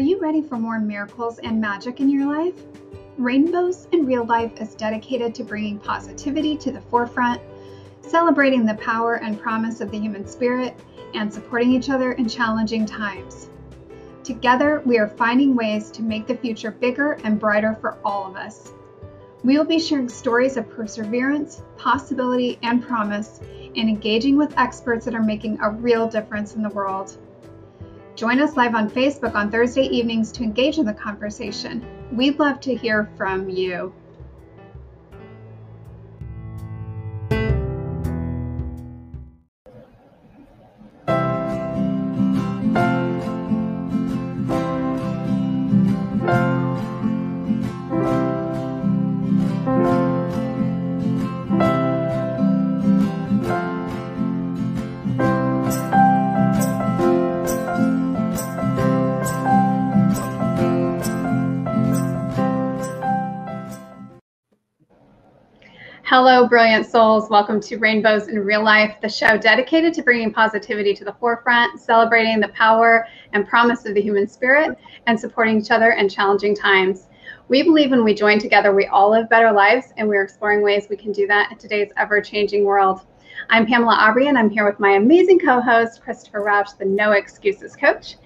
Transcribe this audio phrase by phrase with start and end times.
[0.00, 2.54] you ready for more miracles and magic in your life?
[3.18, 7.40] Rainbows in Real Life is dedicated to bringing positivity to the forefront,
[8.00, 10.74] celebrating the power and promise of the human spirit,
[11.14, 13.50] and supporting each other in challenging times.
[14.24, 18.36] Together, we are finding ways to make the future bigger and brighter for all of
[18.36, 18.72] us.
[19.42, 23.40] We will be sharing stories of perseverance, possibility, and promise,
[23.76, 27.16] and engaging with experts that are making a real difference in the world.
[28.20, 31.82] Join us live on Facebook on Thursday evenings to engage in the conversation.
[32.12, 33.94] We'd love to hear from you.
[66.22, 67.30] Hello, brilliant souls.
[67.30, 71.80] Welcome to Rainbows in Real Life, the show dedicated to bringing positivity to the forefront,
[71.80, 74.76] celebrating the power and promise of the human spirit,
[75.06, 77.06] and supporting each other in challenging times.
[77.48, 80.88] We believe when we join together, we all live better lives, and we're exploring ways
[80.90, 83.00] we can do that in today's ever changing world.
[83.48, 87.12] I'm Pamela Aubrey, and I'm here with my amazing co host, Christopher Rauch, the No
[87.12, 88.16] Excuses Coach,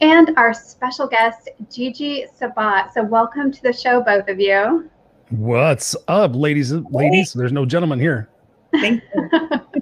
[0.00, 2.94] and our special guest, Gigi Sabat.
[2.94, 4.90] So, welcome to the show, both of you.
[5.32, 7.32] What's up, ladies and ladies?
[7.32, 8.28] There's no gentleman here.
[8.70, 9.02] Thank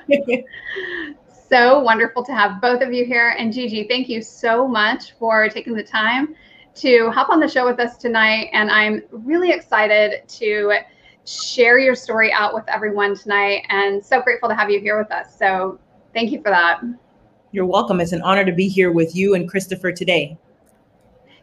[0.07, 0.45] you.
[1.49, 3.35] so wonderful to have both of you here.
[3.37, 6.37] And Gigi, thank you so much for taking the time
[6.77, 8.51] to hop on the show with us tonight.
[8.53, 10.73] And I'm really excited to
[11.27, 15.11] share your story out with everyone tonight and so grateful to have you here with
[15.11, 15.37] us.
[15.37, 15.81] So
[16.15, 16.81] thank you for that.
[17.51, 17.99] You're welcome.
[17.99, 20.39] It's an honor to be here with you and Christopher today.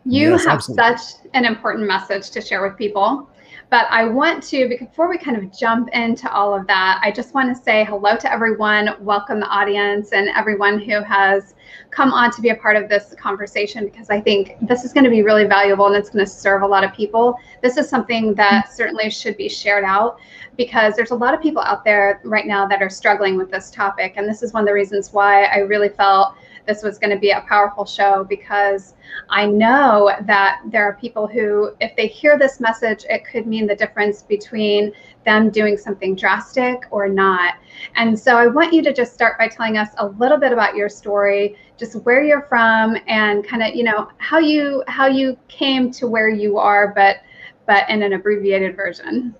[0.06, 0.98] You yes, have absolutely.
[0.98, 3.30] such an important message to share with people.
[3.70, 7.33] But I want to, before we kind of jump into all of that, I just
[7.33, 11.54] want to say hello to everyone, welcome the audience, and everyone who has
[11.92, 15.04] come on to be a part of this conversation because I think this is going
[15.04, 17.36] to be really valuable and it's going to serve a lot of people.
[17.61, 18.73] This is something that mm-hmm.
[18.73, 20.17] certainly should be shared out
[20.55, 23.70] because there's a lot of people out there right now that are struggling with this
[23.70, 24.14] topic.
[24.16, 26.36] And this is one of the reasons why I really felt
[26.67, 28.94] this was going to be a powerful show because
[29.30, 33.66] I know that there are people who, if they hear this message, it could mean
[33.66, 34.92] the difference between
[35.26, 37.55] them doing something drastic or not.
[37.95, 40.76] And so I want you to just start by telling us a little bit about
[40.76, 45.38] your story, just where you're from and kind of, you know, how you how you
[45.48, 47.17] came to where you are, but
[47.66, 49.36] but in an abbreviated version.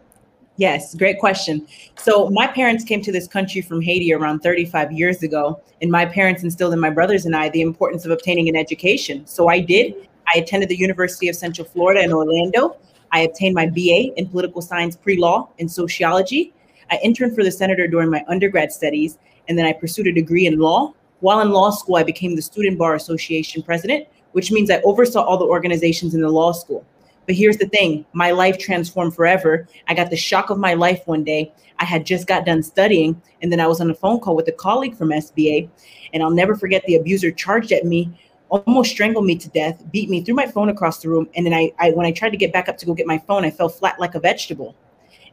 [0.60, 1.68] Yes, great question.
[2.00, 6.04] So, my parents came to this country from Haiti around 35 years ago, and my
[6.04, 9.26] parents instilled in my brothers and I the importance of obtaining an education.
[9.28, 9.94] So, I did.
[10.28, 12.76] I attended the University of Central Florida in Orlando.
[13.12, 16.54] I obtained my BA in political science pre law and sociology.
[16.90, 20.48] I interned for the senator during my undergrad studies, and then I pursued a degree
[20.48, 20.94] in law.
[21.20, 25.22] While in law school, I became the Student Bar Association president, which means I oversaw
[25.22, 26.84] all the organizations in the law school.
[27.28, 29.68] But here's the thing my life transformed forever.
[29.88, 31.54] I got the shock of my life one day.
[31.78, 34.48] I had just got done studying, and then I was on a phone call with
[34.48, 35.70] a colleague from SBA.
[36.14, 38.10] And I'll never forget the abuser charged at me,
[38.50, 41.28] almost strangled me to death, beat me, threw my phone across the room.
[41.36, 43.18] And then I, I when I tried to get back up to go get my
[43.20, 44.74] phone, I fell flat like a vegetable.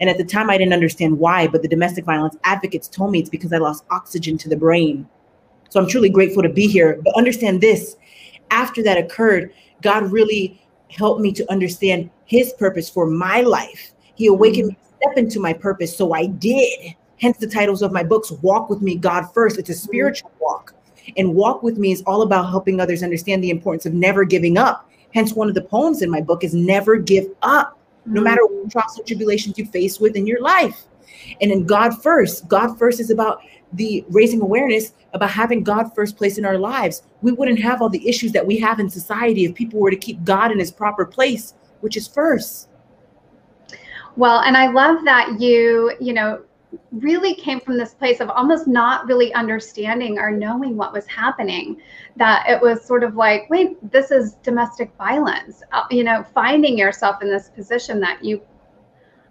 [0.00, 3.21] And at the time, I didn't understand why, but the domestic violence advocates told me
[3.21, 5.09] it's because I lost oxygen to the brain.
[5.69, 7.00] So I'm truly grateful to be here.
[7.05, 7.97] But understand this
[8.50, 10.61] after that occurred, God really
[10.94, 13.93] helped me to understand his purpose for my life.
[14.15, 15.97] He awakened me to step into my purpose.
[15.97, 16.94] So I did.
[17.21, 19.59] Hence the titles of my books Walk with Me, God First.
[19.59, 20.75] It's a spiritual walk.
[21.16, 24.59] And Walk with Me is all about helping others understand the importance of never giving
[24.59, 24.88] up.
[25.12, 28.25] Hence, one of the poems in my book is Never Give Up, no mm.
[28.25, 30.84] matter what trials or tribulations you face with in your life.
[31.41, 33.41] And in God First, God First is about
[33.75, 37.88] the raising awareness about having God first place in our lives, we wouldn't have all
[37.88, 40.71] the issues that we have in society if people were to keep God in his
[40.71, 42.69] proper place, which is first.
[44.17, 46.43] Well, and I love that you, you know,
[46.93, 51.81] really came from this place of almost not really understanding or knowing what was happening
[52.17, 56.77] that it was sort of like wait this is domestic violence uh, you know finding
[56.77, 58.41] yourself in this position that you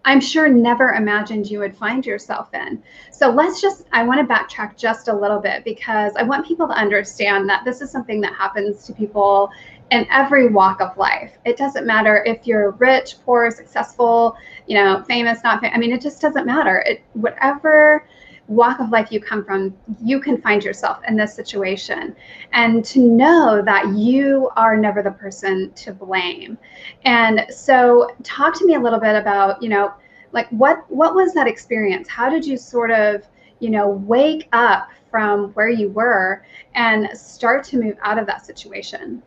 [0.05, 2.83] I'm sure never imagined you would find yourself in.
[3.11, 6.67] So let's just, I want to backtrack just a little bit because I want people
[6.67, 9.49] to understand that this is something that happens to people
[9.91, 11.37] in every walk of life.
[11.45, 14.35] It doesn't matter if you're rich, poor, successful,
[14.67, 15.75] you know, famous, not famous.
[15.75, 16.79] I mean, it just doesn't matter.
[16.85, 18.05] It, whatever
[18.47, 22.15] walk of life you come from, you can find yourself in this situation.
[22.51, 26.57] And to know that you are never the person to blame.
[27.05, 29.93] And so talk to me a little bit about, you know,
[30.31, 32.07] like what what was that experience?
[32.09, 33.23] How did you sort of,
[33.59, 36.43] you know, wake up from where you were
[36.73, 39.21] and start to move out of that situation?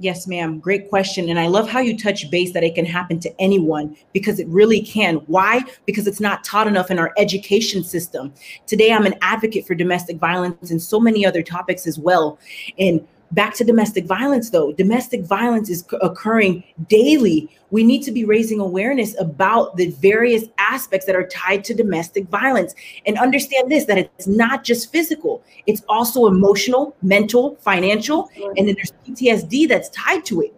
[0.00, 0.58] Yes, ma'am.
[0.58, 1.28] Great question.
[1.28, 4.48] And I love how you touch base that it can happen to anyone because it
[4.48, 5.16] really can.
[5.26, 5.62] Why?
[5.86, 8.34] Because it's not taught enough in our education system.
[8.66, 12.40] Today, I'm an advocate for domestic violence and so many other topics as well.
[12.76, 14.72] And Back to domestic violence, though.
[14.72, 17.50] Domestic violence is occurring daily.
[17.72, 22.28] We need to be raising awareness about the various aspects that are tied to domestic
[22.28, 22.76] violence
[23.06, 28.76] and understand this that it's not just physical, it's also emotional, mental, financial, and then
[28.76, 30.54] there's PTSD that's tied to it.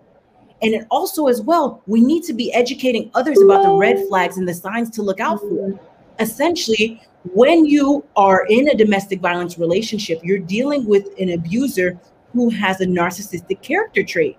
[0.60, 4.36] And it also, as well, we need to be educating others about the red flags
[4.36, 5.80] and the signs to look out for.
[6.18, 7.00] Essentially,
[7.32, 11.98] when you are in a domestic violence relationship, you're dealing with an abuser
[12.36, 14.36] who has a narcissistic character trait.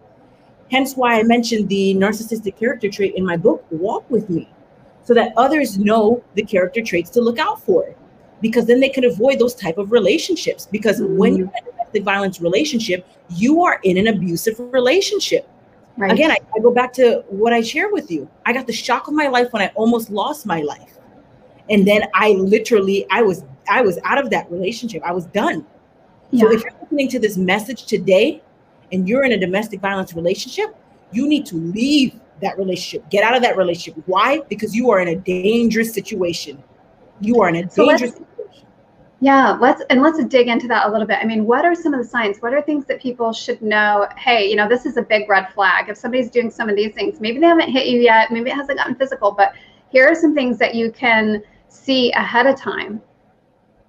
[0.70, 4.48] Hence why I mentioned the narcissistic character trait in my book, Walk With Me,
[5.04, 7.96] so that others know the character traits to look out for.
[8.40, 10.68] Because then they can avoid those type of relationships.
[10.72, 11.18] Because mm-hmm.
[11.18, 15.50] when you're in a domestic violence relationship, you are in an abusive relationship.
[15.98, 16.12] Right.
[16.12, 18.30] Again, I, I go back to what I shared with you.
[18.46, 21.00] I got the shock of my life when I almost lost my life.
[21.72, 25.02] And then I literally, I was, I was out of that relationship.
[25.04, 25.66] I was done.
[26.32, 26.42] Yeah.
[26.42, 28.42] So if you're listening to this message today
[28.92, 30.76] and you're in a domestic violence relationship,
[31.12, 33.10] you need to leave that relationship.
[33.10, 34.04] Get out of that relationship.
[34.06, 34.42] Why?
[34.50, 36.62] Because you are in a dangerous situation.
[37.20, 38.68] You are in a dangerous so situation.
[39.20, 41.18] Yeah, let's and let's dig into that a little bit.
[41.20, 42.38] I mean, what are some of the signs?
[42.40, 44.08] What are things that people should know?
[44.16, 45.90] Hey, you know, this is a big red flag.
[45.90, 48.56] If somebody's doing some of these things, maybe they haven't hit you yet, maybe it
[48.56, 49.54] hasn't gotten physical, but
[49.90, 53.02] here are some things that you can see ahead of time.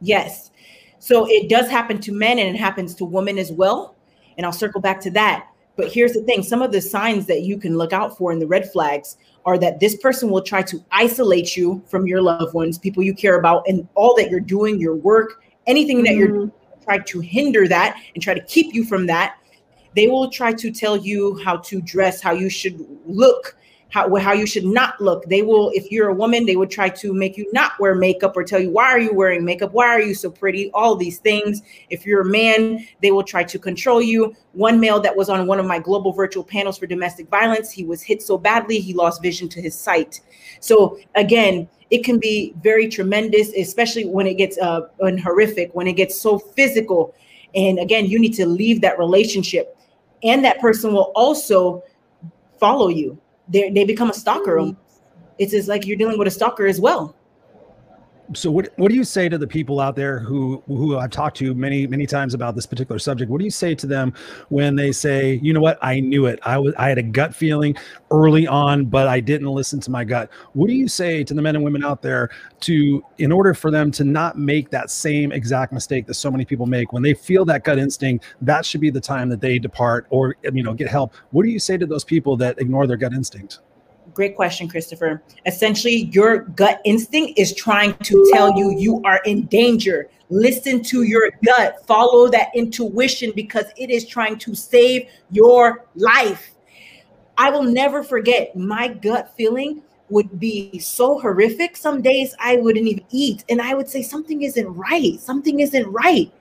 [0.01, 0.51] Yes.
[0.99, 3.97] So it does happen to men and it happens to women as well.
[4.37, 5.49] And I'll circle back to that.
[5.77, 8.41] But here's the thing some of the signs that you can look out for in
[8.41, 9.17] the red flags
[9.47, 13.15] are that this person will try to isolate you from your loved ones, people you
[13.15, 16.19] care about, and all that you're doing, your work, anything that mm-hmm.
[16.19, 16.53] you're doing,
[16.83, 19.37] try to hinder that and try to keep you from that.
[19.95, 23.57] They will try to tell you how to dress, how you should look,
[23.91, 25.25] how how you should not look.
[25.25, 28.37] They will, if you're a woman, they would try to make you not wear makeup
[28.37, 29.73] or tell you why are you wearing makeup?
[29.73, 30.71] Why are you so pretty?
[30.73, 31.63] All these things.
[31.89, 34.35] If you're a man, they will try to control you.
[34.53, 37.85] One male that was on one of my global virtual panels for domestic violence, he
[37.85, 40.21] was hit so badly he lost vision to his sight.
[40.61, 45.87] So again, it can be very tremendous, especially when it gets uh and horrific, when
[45.87, 47.15] it gets so physical.
[47.55, 49.75] And again, you need to leave that relationship,
[50.23, 51.83] and that person will also
[52.61, 53.19] follow you
[53.49, 54.75] they they become a stalker.
[55.39, 57.15] It's just like you're dealing with a stalker as well
[58.35, 61.37] so what what do you say to the people out there who who I've talked
[61.39, 63.31] to many many times about this particular subject?
[63.31, 64.13] What do you say to them
[64.49, 65.79] when they say, "You know what?
[65.83, 66.39] I knew it.
[66.43, 67.77] I was I had a gut feeling
[68.11, 71.41] early on, but I didn't listen to my gut." What do you say to the
[71.41, 72.29] men and women out there
[72.61, 76.45] to in order for them to not make that same exact mistake that so many
[76.45, 79.59] people make when they feel that gut instinct, that should be the time that they
[79.59, 81.15] depart or you know, get help.
[81.31, 83.61] What do you say to those people that ignore their gut instinct?
[84.19, 85.23] Great question, Christopher.
[85.47, 90.11] Essentially, your gut instinct is trying to tell you you are in danger.
[90.29, 96.51] Listen to your gut, follow that intuition because it is trying to save your life.
[97.37, 101.77] I will never forget my gut feeling would be so horrific.
[101.77, 105.21] Some days I wouldn't even eat and I would say, Something isn't right.
[105.21, 106.33] Something isn't right.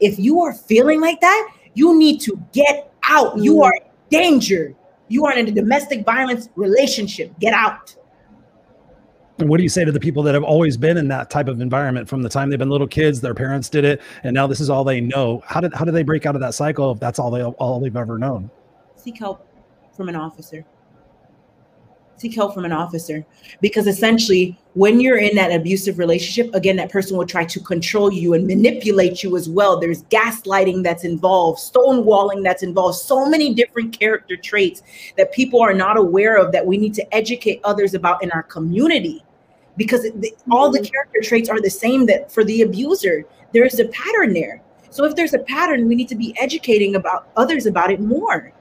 [0.00, 3.36] If you are feeling like that, you need to get out.
[3.36, 3.64] You mm.
[3.64, 4.74] are in danger.
[5.08, 7.38] You are in a domestic violence relationship.
[7.38, 7.94] Get out.
[9.38, 11.46] And what do you say to the people that have always been in that type
[11.46, 14.48] of environment from the time they've been little kids, their parents did it, and now
[14.48, 15.42] this is all they know?
[15.46, 17.78] How did how do they break out of that cycle if that's all they all
[17.78, 18.50] they've ever known?
[18.96, 19.46] Seek help
[19.96, 20.64] from an officer
[22.18, 23.24] seek help from an officer.
[23.60, 28.12] Because essentially when you're in that abusive relationship again that person will try to control
[28.12, 29.78] you and manipulate you as well.
[29.78, 34.82] There's gaslighting that's involved stonewalling that's involved so many different character traits
[35.16, 38.42] that people are not aware of that we need to educate others about in our
[38.42, 39.24] community.
[39.76, 40.92] Because the, all the mm-hmm.
[40.92, 44.60] character traits are the same that for the abuser there's a pattern there.
[44.90, 48.52] So if there's a pattern we need to be educating about others about it more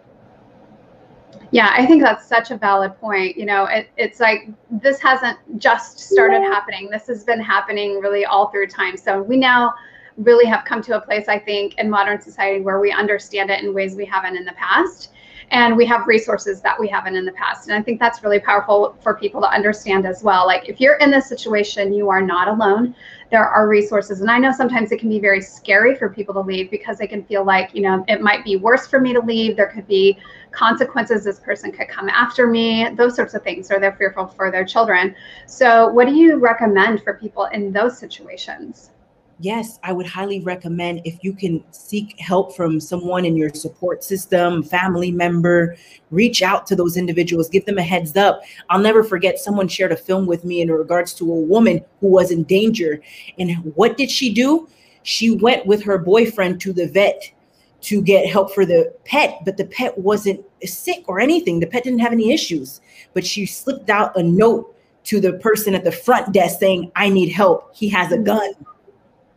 [1.52, 3.38] yeah, I think that's such a valid point.
[3.38, 6.90] You know, it, it's like this hasn't just started happening.
[6.90, 8.98] This has been happening really all through time.
[8.98, 9.74] So we now
[10.18, 13.64] really have come to a place, I think, in modern society where we understand it
[13.64, 15.12] in ways we haven't in the past.
[15.52, 17.70] and we have resources that we haven't in the past.
[17.70, 20.46] And I think that's really powerful for people to understand as well.
[20.46, 22.94] Like if you're in this situation, you are not alone.
[23.32, 24.22] There are resources.
[24.22, 27.08] And I know sometimes it can be very scary for people to leave because they
[27.08, 29.56] can feel like, you know, it might be worse for me to leave.
[29.56, 30.18] There could be
[30.58, 31.24] consequences.
[31.24, 34.66] This person could come after me, those sorts of things, or they're fearful for their
[34.66, 35.16] children.
[35.46, 38.92] So, what do you recommend for people in those situations?
[39.40, 44.04] yes, I would highly recommend if you can seek help from someone in your support
[44.04, 45.76] system, family member,
[46.12, 48.42] reach out to those individuals, give them a heads up.
[48.70, 52.08] I'll never forget someone shared a film with me in regards to a woman who
[52.08, 53.02] was in danger.
[53.38, 54.68] And what did she do?
[55.04, 57.32] She went with her boyfriend to the vet
[57.82, 61.60] to get help for the pet, but the pet wasn't sick or anything.
[61.60, 62.82] The pet didn't have any issues,
[63.14, 67.10] but she slipped out a note to the person at the front desk saying, I
[67.10, 67.76] need help.
[67.76, 68.54] He has a gun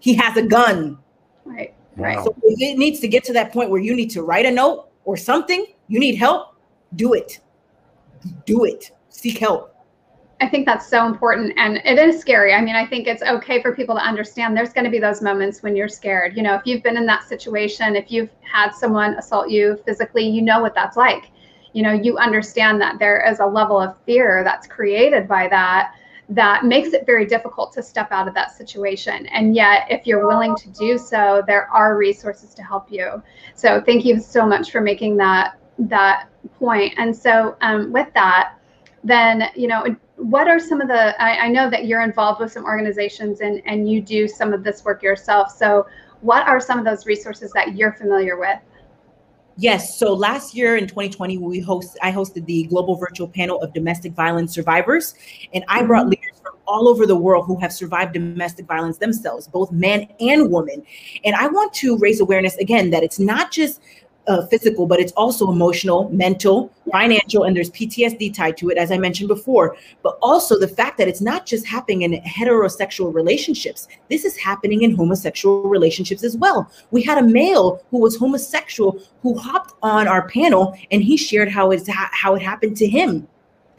[0.01, 0.99] he has a gun.
[1.45, 1.75] Right.
[1.97, 2.19] Right.
[2.25, 4.89] So it needs to get to that point where you need to write a note
[5.05, 5.67] or something.
[5.89, 6.57] You need help.
[6.97, 7.41] Do it.
[8.47, 8.91] Do it.
[9.11, 9.70] Seek help.
[10.41, 12.55] I think that's so important and it is scary.
[12.55, 15.21] I mean, I think it's okay for people to understand there's going to be those
[15.21, 16.35] moments when you're scared.
[16.37, 20.27] You know, if you've been in that situation, if you've had someone assault you physically,
[20.27, 21.31] you know what that's like.
[21.75, 25.95] You know, you understand that there is a level of fear that's created by that
[26.31, 29.27] that makes it very difficult to step out of that situation.
[29.27, 33.21] And yet, if you're willing to do so, there are resources to help you.
[33.55, 36.29] So thank you so much for making that that
[36.59, 36.95] point.
[36.99, 38.55] And so um, with that,
[39.03, 42.53] then you know what are some of the I, I know that you're involved with
[42.53, 45.51] some organizations and and you do some of this work yourself.
[45.51, 45.87] So
[46.21, 48.59] what are some of those resources that you're familiar with?
[49.57, 49.99] Yes.
[49.99, 54.13] So last year in 2020, we host I hosted the global virtual panel of domestic
[54.13, 55.15] violence survivors,
[55.53, 56.11] and I brought mm-hmm.
[56.11, 60.51] leaders from all over the world who have survived domestic violence themselves, both men and
[60.51, 60.83] women.
[61.25, 63.81] And I want to raise awareness again that it's not just
[64.27, 68.93] uh, physical, but it's also emotional, mental, financial, and there's PTSD tied to it, as
[68.93, 69.77] I mentioned before.
[70.03, 74.83] But also the fact that it's not just happening in heterosexual relationships, this is happening
[74.83, 76.71] in homosexual relationships as well.
[76.91, 81.51] We had a male who was homosexual who hopped on our panel and he shared
[81.51, 83.27] how it's how it happened to him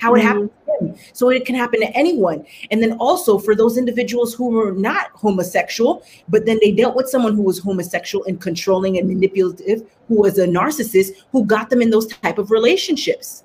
[0.01, 0.27] how it mm-hmm.
[0.27, 0.95] happened to him.
[1.13, 2.43] So it can happen to anyone.
[2.71, 7.07] And then also for those individuals who were not homosexual, but then they dealt with
[7.07, 11.83] someone who was homosexual and controlling and manipulative, who was a narcissist, who got them
[11.83, 13.43] in those type of relationships.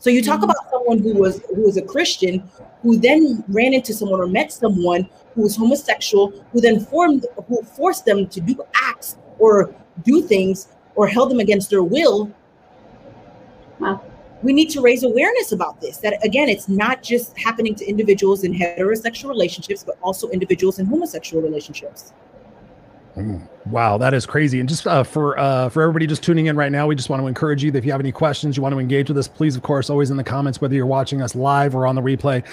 [0.00, 0.50] So you talk mm-hmm.
[0.50, 2.50] about someone who was who was a Christian,
[2.82, 7.62] who then ran into someone or met someone who was homosexual, who then formed who
[7.62, 10.66] forced them to do acts or do things
[10.96, 12.28] or held them against their will.
[13.78, 14.02] Wow
[14.42, 18.44] we need to raise awareness about this that again it's not just happening to individuals
[18.44, 22.12] in heterosexual relationships but also individuals in homosexual relationships.
[23.16, 24.58] Mm, wow that is crazy.
[24.58, 27.22] And just uh, for uh, for everybody just tuning in right now we just want
[27.22, 29.28] to encourage you that if you have any questions you want to engage with us
[29.28, 32.02] please of course always in the comments whether you're watching us live or on the
[32.02, 32.46] replay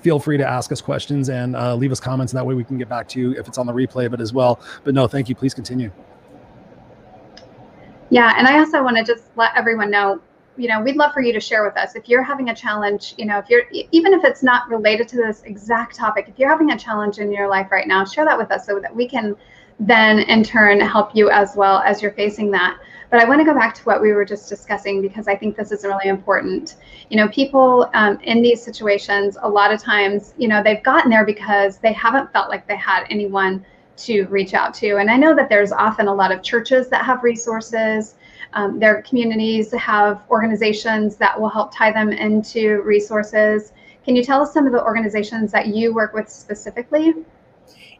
[0.00, 2.64] feel free to ask us questions and uh, leave us comments and that way we
[2.64, 4.60] can get back to you if it's on the replay but as well.
[4.84, 5.34] But no thank you.
[5.34, 5.90] Please continue.
[8.10, 10.20] Yeah and i also want to just let everyone know
[10.56, 13.14] you know, we'd love for you to share with us if you're having a challenge,
[13.16, 16.50] you know, if you're even if it's not related to this exact topic, if you're
[16.50, 19.08] having a challenge in your life right now, share that with us so that we
[19.08, 19.34] can
[19.80, 22.78] then in turn help you as well as you're facing that.
[23.10, 25.56] But I want to go back to what we were just discussing because I think
[25.56, 26.76] this is really important.
[27.10, 31.10] You know, people um, in these situations, a lot of times, you know, they've gotten
[31.10, 33.64] there because they haven't felt like they had anyone
[34.04, 34.96] to reach out to.
[34.96, 38.14] And I know that there's often a lot of churches that have resources.
[38.54, 43.72] Um, their communities have organizations that will help tie them into resources.
[44.04, 47.14] Can you tell us some of the organizations that you work with specifically?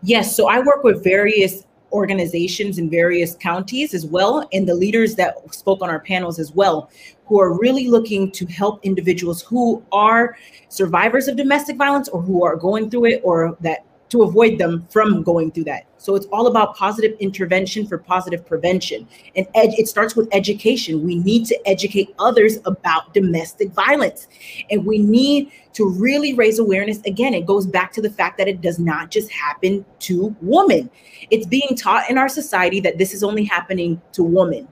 [0.02, 5.14] Yes, so I work with various organizations in various counties as well, and the leaders
[5.16, 6.90] that spoke on our panels as well,
[7.26, 10.36] who are really looking to help individuals who are
[10.68, 14.86] survivors of domestic violence or who are going through it or that to avoid them
[14.90, 15.86] from going through that.
[15.96, 19.08] So it's all about positive intervention for positive prevention.
[19.34, 21.02] And ed- it starts with education.
[21.02, 24.28] We need to educate others about domestic violence.
[24.70, 27.00] And we need to really raise awareness.
[27.06, 30.90] Again, it goes back to the fact that it does not just happen to women.
[31.30, 34.68] It's being taught in our society that this is only happening to women.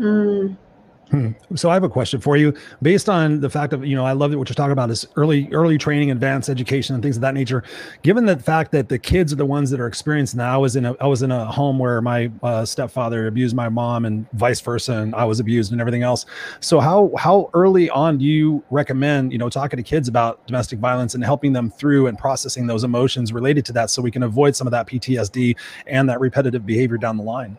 [0.00, 0.56] Mm.
[1.14, 1.30] Hmm.
[1.54, 2.52] So I have a question for you,
[2.82, 5.06] based on the fact of you know I love that what you're talking about is
[5.14, 7.62] early early training, advanced education, and things of that nature.
[8.02, 10.74] Given the fact that the kids are the ones that are experiencing that, I was
[10.74, 14.26] in a I was in a home where my uh, stepfather abused my mom and
[14.32, 16.26] vice versa, and I was abused and everything else.
[16.58, 20.80] So how how early on do you recommend you know talking to kids about domestic
[20.80, 24.24] violence and helping them through and processing those emotions related to that, so we can
[24.24, 25.56] avoid some of that PTSD
[25.86, 27.56] and that repetitive behavior down the line?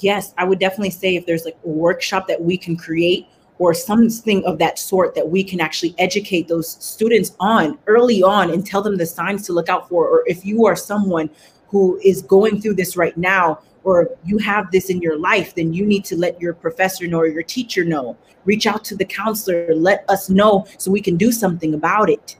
[0.00, 3.26] Yes, I would definitely say if there's like a workshop that we can create
[3.58, 8.50] or something of that sort that we can actually educate those students on early on
[8.50, 10.06] and tell them the signs to look out for.
[10.06, 11.28] Or if you are someone
[11.68, 15.72] who is going through this right now, or you have this in your life, then
[15.72, 18.16] you need to let your professor know or your teacher know.
[18.44, 22.36] Reach out to the counselor, let us know so we can do something about it.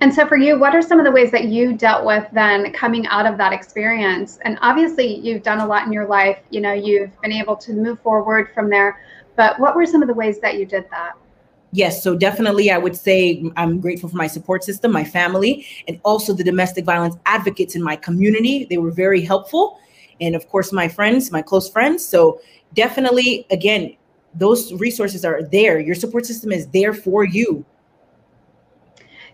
[0.00, 2.72] And so, for you, what are some of the ways that you dealt with then
[2.72, 4.38] coming out of that experience?
[4.44, 6.38] And obviously, you've done a lot in your life.
[6.50, 9.00] You know, you've been able to move forward from there.
[9.34, 11.14] But what were some of the ways that you did that?
[11.72, 16.00] Yes, so definitely, I would say I'm grateful for my support system, my family, and
[16.02, 18.66] also the domestic violence advocates in my community.
[18.70, 19.78] They were very helpful.
[20.20, 22.04] And of course, my friends, my close friends.
[22.04, 22.40] So,
[22.74, 23.96] definitely, again,
[24.34, 25.80] those resources are there.
[25.80, 27.64] Your support system is there for you.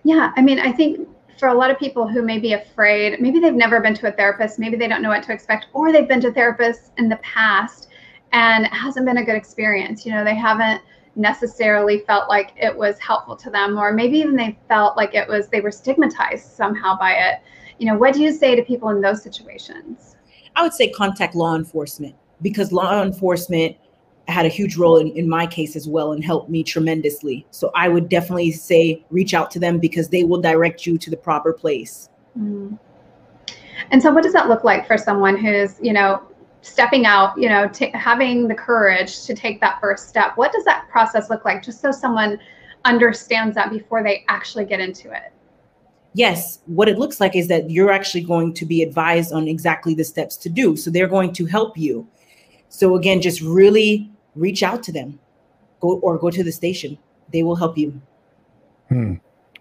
[0.04, 1.08] Yeah, I mean, I think
[1.38, 4.12] for a lot of people who may be afraid, maybe they've never been to a
[4.12, 7.16] therapist, maybe they don't know what to expect, or they've been to therapists in the
[7.16, 7.88] past
[8.32, 10.04] and it hasn't been a good experience.
[10.04, 10.82] You know, they haven't
[11.16, 15.28] necessarily felt like it was helpful to them, or maybe even they felt like it
[15.28, 17.40] was, they were stigmatized somehow by it.
[17.78, 20.16] You know, what do you say to people in those situations?
[20.56, 23.76] I would say contact law enforcement because law enforcement
[24.28, 27.47] had a huge role in, in my case as well and helped me tremendously.
[27.50, 31.11] So I would definitely say reach out to them because they will direct you to
[31.11, 32.09] the proper place.
[32.38, 32.78] Mm.
[33.90, 36.23] And so, what does that look like for someone who's, you know,
[36.62, 40.33] stepping out, you know, t- having the courage to take that first step?
[40.37, 42.38] What does that process look like, just so someone
[42.85, 45.33] understands that before they actually get into it?
[46.14, 49.95] Yes, what it looks like is that you're actually going to be advised on exactly
[49.95, 50.76] the steps to do.
[50.76, 52.07] So they're going to help you.
[52.69, 55.18] So again, just really reach out to them.
[55.80, 56.98] Go or go to the station.
[57.32, 58.00] They will help you.
[58.88, 59.14] Hmm.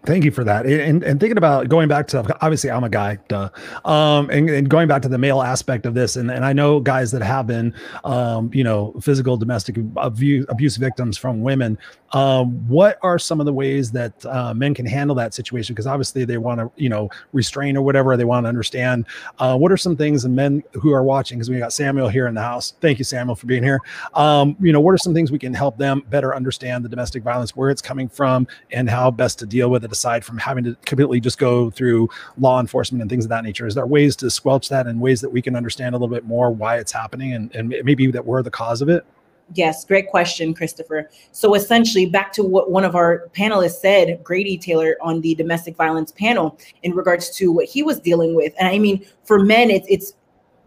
[0.06, 0.66] Thank you for that.
[0.66, 3.48] And, and thinking about going back to obviously I'm a guy, duh.
[3.86, 6.78] Um, and, and going back to the male aspect of this, and, and I know
[6.78, 11.78] guys that have been, um, you know, physical domestic abuse, abuse victims from women.
[12.12, 15.74] Um, what are some of the ways that uh, men can handle that situation?
[15.74, 19.06] Because obviously they want to, you know, restrain or whatever they want to understand.
[19.38, 21.38] Uh, what are some things and men who are watching?
[21.38, 22.74] Because we got Samuel here in the house.
[22.80, 23.80] Thank you, Samuel, for being here.
[24.12, 27.22] Um, you know, what are some things we can help them better understand the domestic
[27.22, 29.93] violence, where it's coming from, and how best to deal with it?
[29.94, 33.66] Aside from having to completely just go through law enforcement and things of that nature?
[33.66, 36.24] Is there ways to squelch that and ways that we can understand a little bit
[36.24, 39.06] more why it's happening and, and maybe that we're the cause of it?
[39.52, 41.10] Yes, great question, Christopher.
[41.32, 45.76] So essentially, back to what one of our panelists said, Grady Taylor, on the domestic
[45.76, 48.54] violence panel, in regards to what he was dealing with.
[48.58, 50.14] And I mean, for men, it's it's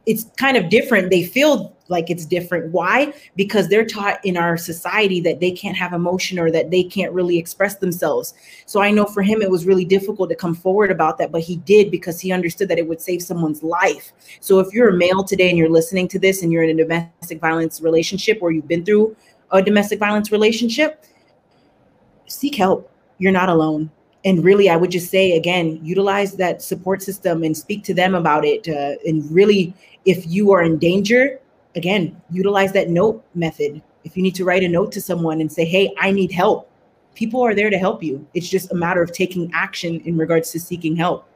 [0.06, 1.10] it's kind of different.
[1.10, 2.71] They feel like it's different.
[2.71, 3.13] Why?
[3.36, 7.13] Because they're taught in our society that they can't have emotion or that they can't
[7.13, 8.34] really express themselves.
[8.65, 11.41] So I know for him, it was really difficult to come forward about that, but
[11.41, 14.13] he did because he understood that it would save someone's life.
[14.39, 16.84] So if you're a male today and you're listening to this and you're in a
[16.84, 19.15] domestic violence relationship or you've been through
[19.52, 21.04] a domestic violence relationship,
[22.28, 22.91] seek help.
[23.17, 23.89] You're not alone
[24.26, 28.15] and really i would just say again utilize that support system and speak to them
[28.15, 29.73] about it uh, and really
[30.06, 31.39] if you are in danger
[31.78, 33.82] again, utilize that note method.
[34.04, 36.70] If you need to write a note to someone and say, hey, I need help,
[37.16, 38.26] people are there to help you.
[38.34, 41.28] It's just a matter of taking action in regards to seeking help.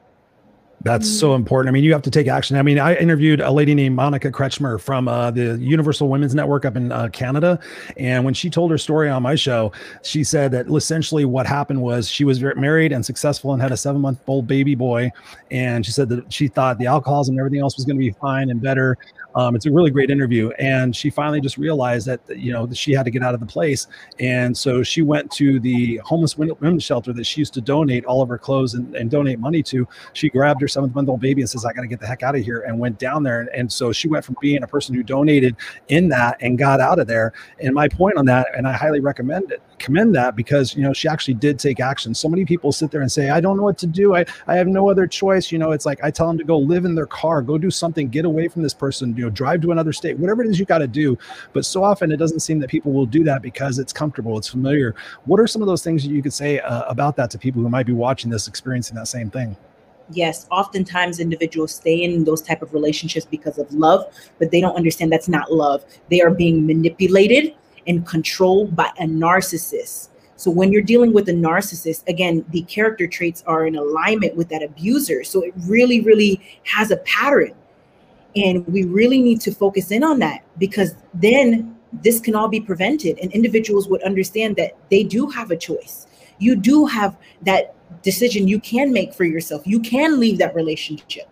[0.83, 1.35] That's so mm.
[1.35, 1.69] important.
[1.69, 2.57] I mean, you have to take action.
[2.57, 6.65] I mean, I interviewed a lady named Monica Kretschmer from uh, the Universal Women's Network
[6.65, 7.59] up in uh, Canada.
[7.97, 11.81] And when she told her story on my show, she said that essentially what happened
[11.81, 15.11] was she was married and successful and had a seven month old baby boy.
[15.51, 18.11] And she said that she thought the alcoholism and everything else was going to be
[18.11, 18.97] fine and better.
[19.35, 20.49] Um, it's a really great interview.
[20.59, 23.39] And she finally just realized that, you know, that she had to get out of
[23.39, 23.87] the place.
[24.19, 28.21] And so she went to the homeless women's shelter that she used to donate all
[28.21, 29.87] of her clothes and, and donate money to.
[30.13, 32.23] She grabbed her seventh month old baby and says, I got to get the heck
[32.23, 32.61] out of here.
[32.61, 33.41] And went down there.
[33.41, 35.55] And, and so she went from being a person who donated
[35.87, 37.33] in that and got out of there.
[37.59, 40.93] And my point on that, and I highly recommend it, commend that because, you know,
[40.93, 42.13] she actually did take action.
[42.13, 44.15] So many people sit there and say, I don't know what to do.
[44.15, 45.51] I, I have no other choice.
[45.51, 47.71] You know, it's like I tell them to go live in their car, go do
[47.71, 50.59] something, get away from this person, you know, drive to another state, whatever it is
[50.59, 51.17] you got to do.
[51.53, 54.47] But so often it doesn't seem that people will do that because it's comfortable, it's
[54.47, 54.95] familiar.
[55.25, 57.61] What are some of those things that you could say uh, about that to people
[57.61, 59.57] who might be watching this, experiencing that same thing?
[60.13, 64.05] yes oftentimes individuals stay in those type of relationships because of love
[64.39, 67.53] but they don't understand that's not love they are being manipulated
[67.87, 73.07] and controlled by a narcissist so when you're dealing with a narcissist again the character
[73.07, 77.53] traits are in alignment with that abuser so it really really has a pattern
[78.35, 82.61] and we really need to focus in on that because then this can all be
[82.61, 86.07] prevented and individuals would understand that they do have a choice.
[86.39, 89.63] You do have that decision you can make for yourself.
[89.65, 91.27] You can leave that relationship.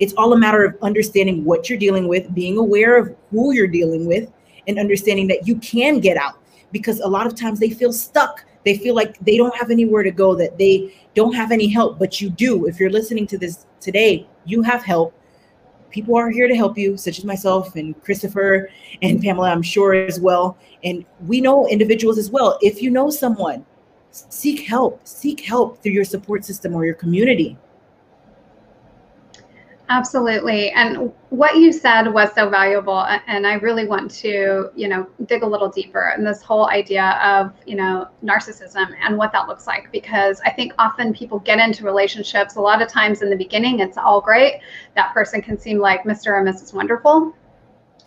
[0.00, 3.68] It's all a matter of understanding what you're dealing with, being aware of who you're
[3.68, 4.32] dealing with,
[4.68, 6.38] and understanding that you can get out
[6.72, 8.44] because a lot of times they feel stuck.
[8.64, 11.98] They feel like they don't have anywhere to go, that they don't have any help,
[11.98, 12.66] but you do.
[12.66, 15.14] If you're listening to this today, you have help.
[15.90, 18.70] People are here to help you, such as myself and Christopher
[19.02, 20.56] and Pamela, I'm sure as well.
[20.84, 22.58] And we know individuals as well.
[22.62, 23.66] If you know someone,
[24.10, 27.58] seek help, seek help through your support system or your community.
[29.92, 30.70] Absolutely.
[30.70, 33.04] And what you said was so valuable.
[33.26, 37.20] And I really want to, you know, dig a little deeper in this whole idea
[37.22, 39.92] of, you know, narcissism and what that looks like.
[39.92, 43.80] Because I think often people get into relationships, a lot of times in the beginning,
[43.80, 44.62] it's all great.
[44.96, 46.28] That person can seem like Mr.
[46.28, 46.72] or Mrs.
[46.72, 47.34] Wonderful.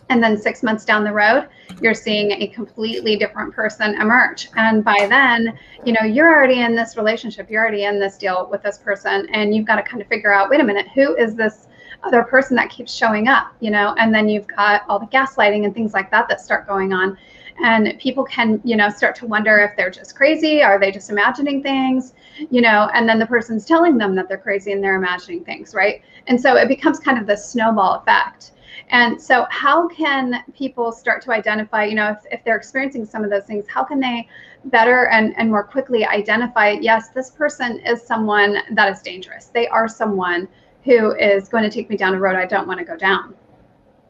[0.08, 1.48] And then six months down the road,
[1.80, 4.48] you're seeing a completely different person emerge.
[4.56, 8.48] And by then, you know, you're already in this relationship, you're already in this deal
[8.50, 11.16] with this person, and you've got to kind of figure out wait a minute, who
[11.16, 11.65] is this
[12.02, 15.64] other person that keeps showing up, you know, and then you've got all the gaslighting
[15.64, 17.16] and things like that that start going on.
[17.62, 21.08] And people can, you know, start to wonder if they're just crazy, are they just
[21.08, 22.12] imagining things,
[22.50, 25.74] you know, and then the person's telling them that they're crazy and they're imagining things,
[25.74, 26.02] right?
[26.26, 28.52] And so it becomes kind of this snowball effect.
[28.90, 33.24] And so, how can people start to identify, you know, if, if they're experiencing some
[33.24, 34.28] of those things, how can they
[34.66, 39.46] better and, and more quickly identify, yes, this person is someone that is dangerous.
[39.46, 40.46] They are someone
[40.86, 43.34] who is going to take me down a road I don't want to go down?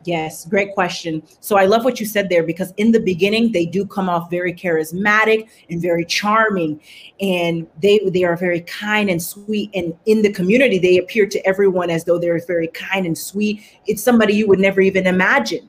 [0.04, 1.20] Yes, great question.
[1.40, 4.30] So I love what you said there because in the beginning they do come off
[4.30, 6.80] very charismatic and very charming
[7.20, 11.44] and they they are very kind and sweet and in the community they appear to
[11.44, 13.62] everyone as though they're very kind and sweet.
[13.86, 15.68] It's somebody you would never even imagine.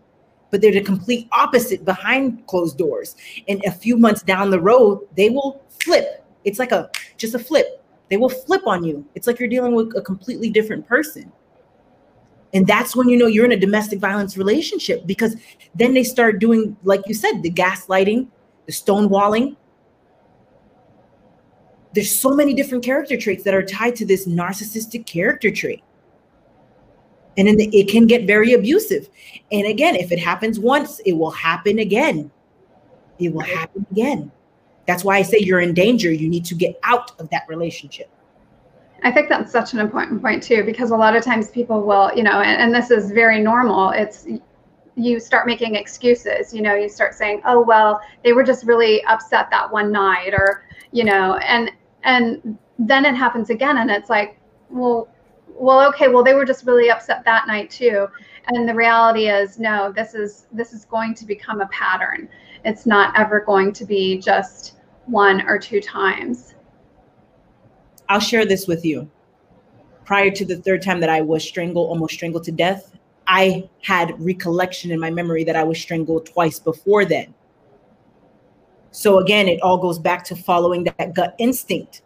[0.52, 3.16] But they're the complete opposite behind closed doors.
[3.48, 6.24] And a few months down the road, they will flip.
[6.46, 9.06] It's like a just a flip they will flip on you.
[9.16, 11.32] It's like you're dealing with a completely different person.
[12.54, 15.36] And that's when you know you're in a domestic violence relationship because
[15.76, 18.28] then they start doing, like you said, the gaslighting,
[18.66, 19.58] the stonewalling.
[21.94, 25.84] There's so many different character traits that are tied to this narcissistic character trait.
[27.38, 29.10] And then it can get very abusive.
[29.52, 32.32] And again, if it happens once, it will happen again.
[33.20, 34.32] It will happen again.
[34.88, 36.12] That's why I say you're in danger.
[36.12, 38.10] You need to get out of that relationship.
[39.04, 42.12] I think that's such an important point too, because a lot of times people will,
[42.16, 43.92] you know, and, and this is very normal.
[43.92, 44.26] It's
[44.96, 49.04] you start making excuses, you know, you start saying, oh, well, they were just really
[49.06, 51.72] upset that one night or, you know, and,
[52.04, 53.78] and then it happens again.
[53.78, 54.40] And it's like,
[54.72, 55.08] well,
[55.48, 58.08] well, okay, well, they were just really upset that night too.
[58.48, 62.28] And the reality is, no, this is, this is going to become a pattern.
[62.66, 64.77] It's not ever going to be just,
[65.08, 66.54] one or two times.
[68.10, 69.10] I'll share this with you.
[70.06, 72.96] Prior to the third time that I was strangled, almost strangled to death,
[73.28, 77.34] I had recollection in my memory that I was strangled twice before then.
[78.92, 82.04] So again, it all goes back to following that gut instinct.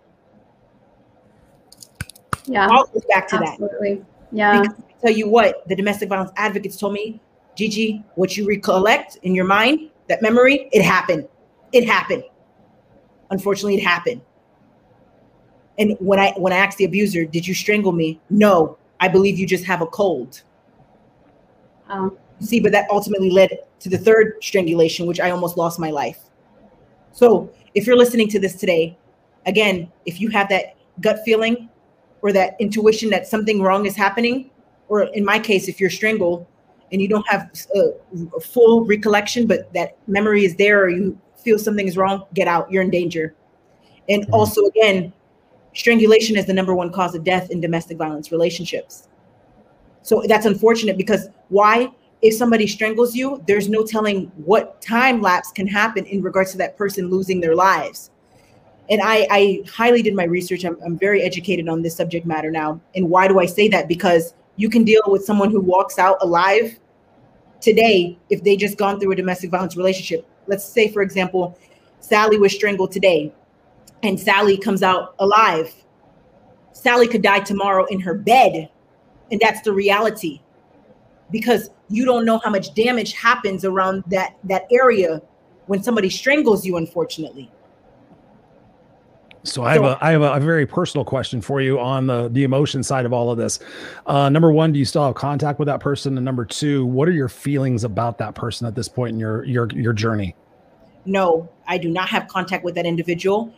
[2.45, 2.67] Yeah.
[2.67, 3.95] All goes back to absolutely.
[3.95, 4.05] that.
[4.31, 4.61] Yeah.
[4.61, 7.21] Because I tell you what, the domestic violence advocates told me,
[7.55, 11.27] Gigi, what you recollect in your mind, that memory, it happened.
[11.71, 12.23] It happened
[13.31, 14.21] unfortunately it happened.
[15.79, 18.19] And when i when i asked the abuser did you strangle me?
[18.29, 20.43] No i believe you just have a cold.
[21.89, 25.89] Um, see but that ultimately led to the third strangulation which i almost lost my
[25.89, 26.19] life.
[27.13, 28.97] So if you're listening to this today
[29.45, 31.69] again if you have that gut feeling
[32.21, 34.51] or that intuition that something wrong is happening
[34.89, 36.45] or in my case if you're strangled
[36.91, 37.91] and you don't have a,
[38.35, 42.47] a full recollection but that memory is there or you feel something is wrong, get
[42.47, 42.71] out.
[42.71, 43.35] You're in danger.
[44.09, 44.33] And mm-hmm.
[44.33, 45.13] also, again,
[45.73, 49.07] strangulation is the number one cause of death in domestic violence relationships.
[50.03, 51.89] So that's unfortunate because why?
[52.21, 56.57] If somebody strangles you, there's no telling what time lapse can happen in regards to
[56.59, 58.11] that person losing their lives.
[58.89, 60.63] And I, I highly did my research.
[60.63, 62.79] I'm, I'm very educated on this subject matter now.
[62.95, 63.87] And why do I say that?
[63.87, 66.79] Because you can deal with someone who walks out alive
[67.59, 71.57] today if they just gone through a domestic violence relationship let's say, for example,
[71.99, 73.33] Sally was strangled today
[74.03, 75.73] and Sally comes out alive.
[76.73, 78.69] Sally could die tomorrow in her bed.
[79.31, 80.41] And that's the reality
[81.31, 85.21] because you don't know how much damage happens around that, that area
[85.67, 87.49] when somebody strangles you, unfortunately.
[89.43, 92.29] So I have a I have a, a, very personal question for you on the
[92.29, 93.59] the emotion side of all of this.
[94.05, 96.15] Uh, number one, do you still have contact with that person?
[96.15, 99.43] And number two, what are your feelings about that person at this point in your
[99.45, 100.35] your your journey?
[101.05, 103.51] No, I do not have contact with that individual,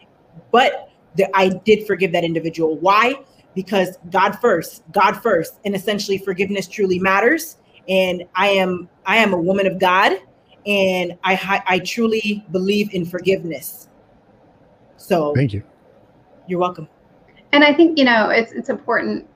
[0.51, 2.77] but the, I did forgive that individual.
[2.77, 3.15] Why?
[3.53, 7.57] Because God first, God first, and essentially forgiveness truly matters.
[7.89, 10.13] And I am I am a woman of God,
[10.65, 13.89] and I I truly believe in forgiveness.
[14.95, 15.61] So thank you.
[16.47, 16.87] You're welcome.
[17.51, 19.27] And I think you know it's it's important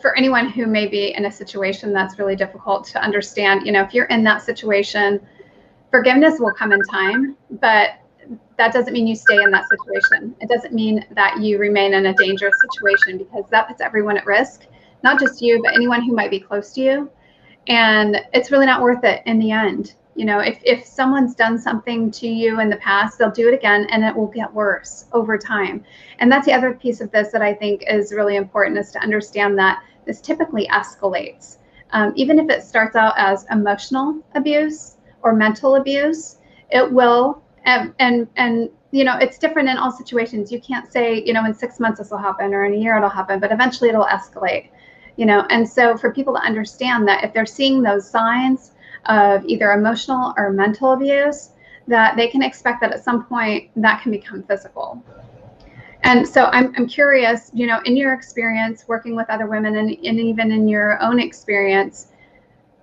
[0.00, 3.66] for anyone who may be in a situation that's really difficult to understand.
[3.66, 5.20] You know, if you're in that situation,
[5.90, 7.90] forgiveness will come in time, but
[8.56, 10.34] that doesn't mean you stay in that situation.
[10.40, 14.26] It doesn't mean that you remain in a dangerous situation because that puts everyone at
[14.26, 14.66] risk,
[15.02, 17.10] not just you, but anyone who might be close to you.
[17.66, 19.94] And it's really not worth it in the end.
[20.14, 23.54] You know, if, if someone's done something to you in the past, they'll do it
[23.54, 25.84] again and it will get worse over time.
[26.18, 29.00] And that's the other piece of this that I think is really important is to
[29.00, 31.56] understand that this typically escalates.
[31.92, 36.36] Um, even if it starts out as emotional abuse or mental abuse,
[36.70, 41.22] it will and and and you know it's different in all situations you can't say
[41.24, 43.52] you know in six months this will happen or in a year it'll happen but
[43.52, 44.68] eventually it'll escalate
[45.16, 48.71] you know and so for people to understand that if they're seeing those signs
[49.06, 51.50] of either emotional or mental abuse
[51.88, 55.02] that they can expect that at some point that can become physical.
[56.04, 59.90] And so I'm, I'm curious you know in your experience working with other women and,
[59.90, 62.08] and even in your own experience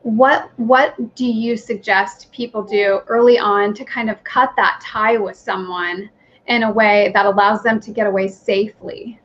[0.04, 5.18] what what do you suggest people do early on to kind of cut that tie
[5.18, 6.10] with someone
[6.48, 9.20] in a way that allows them to get away safely?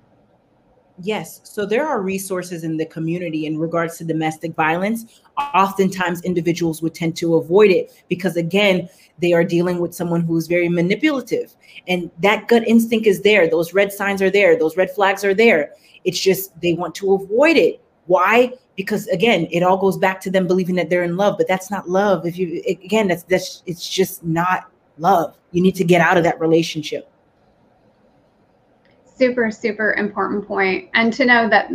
[1.02, 1.40] Yes.
[1.44, 6.94] So there are resources in the community in regards to domestic violence oftentimes individuals would
[6.94, 11.54] tend to avoid it because again they are dealing with someone who's very manipulative.
[11.86, 13.48] And that gut instinct is there.
[13.48, 14.58] Those red signs are there.
[14.58, 15.72] Those red flags are there.
[16.04, 17.80] It's just they want to avoid it.
[18.06, 18.52] Why?
[18.76, 21.36] Because again it all goes back to them believing that they're in love.
[21.38, 22.26] But that's not love.
[22.26, 25.36] If you again that's that's it's just not love.
[25.52, 27.10] You need to get out of that relationship.
[29.16, 30.90] Super super important point.
[30.94, 31.70] And to know that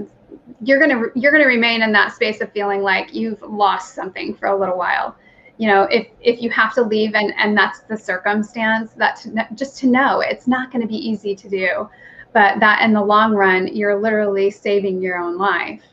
[0.62, 3.96] you're going to you're going to remain in that space of feeling like you've lost
[3.96, 5.16] something for a little while
[5.58, 9.48] you know if if you have to leave and and that's the circumstance that to,
[9.54, 11.90] just to know it's not going to be easy to do
[12.34, 15.84] but that in the long run you're literally saving your own life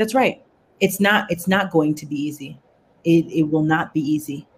[0.00, 0.42] that's right.
[0.80, 2.58] It's not it's not going to be easy.
[3.04, 4.48] It it will not be easy.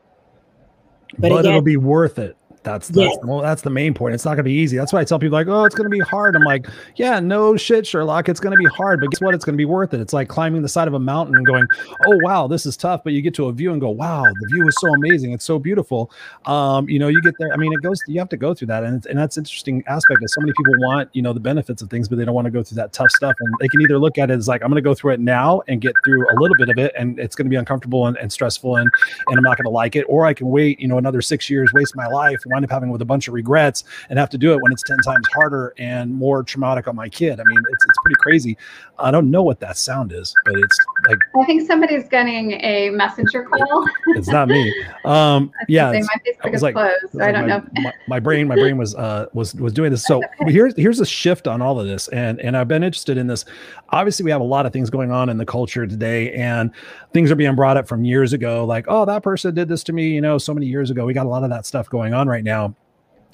[1.19, 2.37] But, but again, it'll be worth it.
[2.63, 3.19] That's that's, yes.
[3.25, 4.15] well, that's the main point.
[4.15, 4.77] It's not going to be easy.
[4.77, 6.37] That's why I tell people like, oh, it's going to be hard.
[6.37, 8.29] I'm like, yeah, no shit, Sherlock.
[8.29, 9.35] It's going to be hard, but guess what?
[9.35, 10.01] It's going to be worth it.
[10.01, 11.67] It's like climbing the side of a mountain and going,
[12.07, 13.03] oh wow, this is tough.
[13.05, 15.33] But you get to a view and go, wow, the view is so amazing.
[15.33, 16.11] It's so beautiful.
[16.47, 17.53] Um, you know, you get there.
[17.53, 18.01] I mean, it goes.
[18.07, 20.21] You have to go through that, and and that's interesting aspect.
[20.23, 22.47] Is so many people want you know the benefits of things, but they don't want
[22.47, 23.35] to go through that tough stuff.
[23.39, 25.21] And they can either look at it as like, I'm going to go through it
[25.21, 28.07] now and get through a little bit of it, and it's going to be uncomfortable
[28.07, 28.91] and, and stressful, and
[29.29, 31.51] and I'm not going to like it, or I can wait, you know, another six
[31.51, 34.39] years, waste my life, wind up having with a bunch of regrets and have to
[34.39, 37.41] do it when it's 10 times harder and more traumatic on my kid.
[37.41, 38.57] I mean, it's, it's pretty crazy.
[38.99, 42.91] I don't know what that sound is, but it's like I think somebody's getting a
[42.91, 43.87] messenger call.
[44.09, 44.73] it's not me.
[45.05, 47.65] Um, yeah, my Facebook is like, closed, so I don't my, know.
[47.83, 50.05] my, my, brain, my brain was uh, was was doing this.
[50.05, 50.53] So okay.
[50.53, 53.45] here's here's a shift on all of this, and and I've been interested in this.
[53.89, 56.71] Obviously, we have a lot of things going on in the culture today, and
[57.13, 59.93] things are being brought up from years ago, like oh that person did this to
[59.93, 61.05] me, you know, so many years ago.
[61.05, 62.75] We got a lot of that stuff going on right now.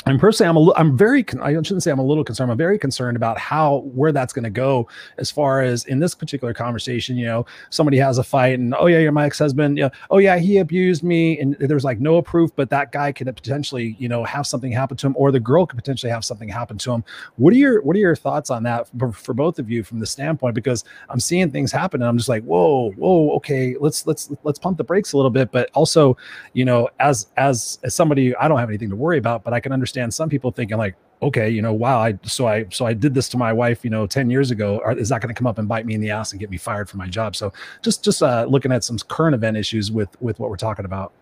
[0.09, 2.51] I'm personally, I'm a, I'm very, I shouldn't say I'm a little concerned.
[2.51, 6.15] I'm very concerned about how, where that's going to go as far as in this
[6.15, 9.77] particular conversation, you know, somebody has a fight and, oh yeah, you're my ex-husband.
[9.77, 9.91] Yeah.
[10.11, 11.39] Oh yeah, he abused me.
[11.39, 14.97] And there's like no proof, but that guy could potentially, you know, have something happen
[14.97, 17.05] to him or the girl could potentially have something happen to him.
[17.37, 20.01] What are your, what are your thoughts on that for, for both of you from
[20.01, 20.55] the standpoint?
[20.55, 24.59] Because I'm seeing things happen and I'm just like, whoa, whoa, okay, let's, let's, let's
[24.59, 25.53] pump the brakes a little bit.
[25.53, 26.17] But also,
[26.55, 29.61] you know, as, as, as somebody, I don't have anything to worry about, but I
[29.61, 32.87] can understand understand some people thinking like, okay, you know, wow, I so I so
[32.87, 34.81] I did this to my wife, you know, 10 years ago.
[34.97, 36.59] Is that going to come up and bite me in the ass and get me
[36.59, 37.35] fired from my job?
[37.35, 40.85] So just just uh, looking at some current event issues with with what we're talking
[40.85, 41.13] about.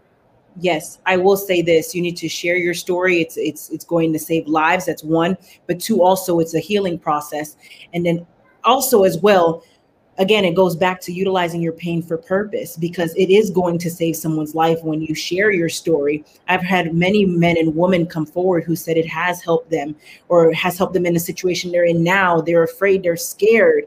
[0.58, 1.94] Yes, I will say this.
[1.94, 3.20] You need to share your story.
[3.20, 4.86] It's it's it's going to save lives.
[4.86, 5.36] That's one.
[5.66, 7.56] But two, also it's a healing process.
[7.94, 8.26] And then
[8.64, 9.62] also as well,
[10.18, 13.90] again, it goes back to utilizing your pain for purpose because it is going to
[13.90, 16.24] save someone's life when you share your story.
[16.48, 19.96] I've had many men and women come forward who said it has helped them
[20.28, 22.40] or has helped them in the situation they're in now.
[22.40, 23.84] They're afraid, they're scared.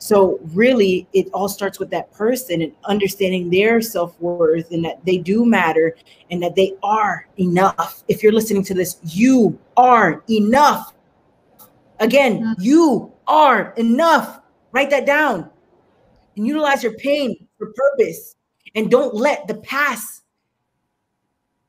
[0.00, 5.04] So, really, it all starts with that person and understanding their self worth and that
[5.04, 5.96] they do matter
[6.30, 8.04] and that they are enough.
[8.06, 10.94] If you're listening to this, you are enough.
[11.98, 14.40] Again, you are enough.
[14.70, 15.50] Write that down
[16.38, 18.36] and utilize your pain for purpose
[18.74, 20.22] and don't let the past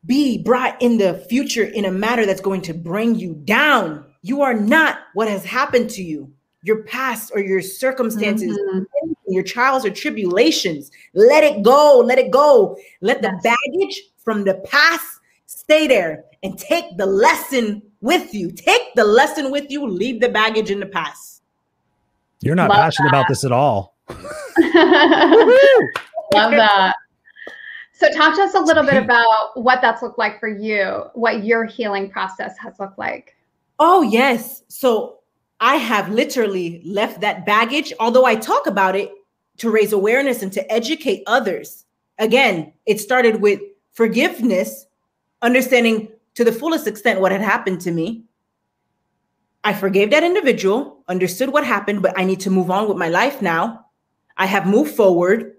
[0.06, 4.06] be brought in the future in a matter that's going to bring you down.
[4.22, 6.32] You are not what has happened to you.
[6.64, 9.14] Your past or your circumstances, mm-hmm.
[9.28, 10.92] your trials or tribulations.
[11.14, 12.00] Let it go.
[12.06, 12.78] Let it go.
[13.02, 18.52] Let the baggage from the past, stay there and take the lesson with you.
[18.52, 21.42] Take the lesson with you, leave the baggage in the past.
[22.42, 23.20] You're not Love passionate that.
[23.20, 23.96] about this at all.
[26.34, 26.96] Love that.
[27.94, 31.44] So, talk to us a little bit about what that's looked like for you, what
[31.44, 33.36] your healing process has looked like.
[33.78, 34.64] Oh, yes.
[34.70, 35.20] So,
[35.60, 39.12] I have literally left that baggage, although I talk about it
[39.58, 41.86] to raise awareness and to educate others.
[42.18, 43.60] Again, it started with
[43.92, 44.86] forgiveness,
[45.42, 48.24] understanding to the fullest extent what had happened to me.
[49.66, 53.10] I forgave that individual, understood what happened, but I need to move on with my
[53.10, 53.88] life now.
[54.40, 55.58] I have moved forward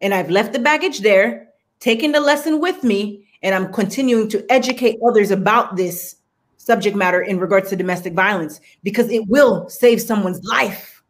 [0.00, 1.48] and I've left the baggage there,
[1.80, 6.16] taken the lesson with me, and I'm continuing to educate others about this
[6.58, 11.02] subject matter in regards to domestic violence because it will save someone's life.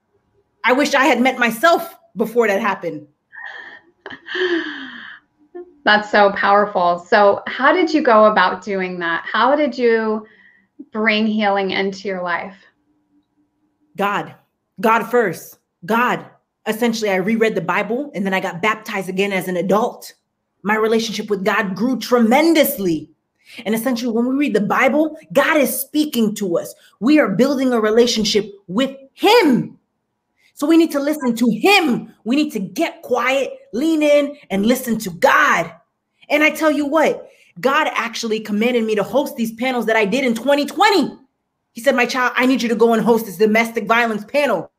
[0.65, 3.07] I wish I had met myself before that happened.
[5.85, 6.99] That's so powerful.
[6.99, 9.25] So, how did you go about doing that?
[9.31, 10.27] How did you
[10.93, 12.57] bring healing into your life?
[13.97, 14.35] God,
[14.81, 15.59] God first.
[15.87, 16.27] God.
[16.67, 20.15] Essentially, I reread the Bible and then I got baptized again as an adult.
[20.63, 23.11] My relationship with God grew tremendously.
[23.65, 26.75] And essentially, when we read the Bible, God is speaking to us.
[27.01, 29.79] We are building a relationship with Him.
[30.55, 32.15] So we need to listen to Him.
[32.25, 35.73] We need to get quiet, lean in, and listen to God.
[36.29, 37.29] And I tell you what,
[37.61, 41.19] God actually commanded me to host these panels that I did in 2020.
[41.73, 44.71] He said, My child, I need you to go and host this domestic violence panel,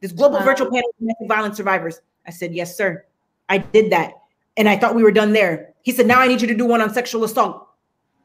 [0.00, 0.44] this global wow.
[0.44, 2.00] virtual panel of domestic violence survivors.
[2.26, 3.04] I said, Yes, sir.
[3.48, 4.14] I did that.
[4.56, 5.74] And I thought we were done there.
[5.82, 7.68] He said, Now I need you to do one on sexual assault.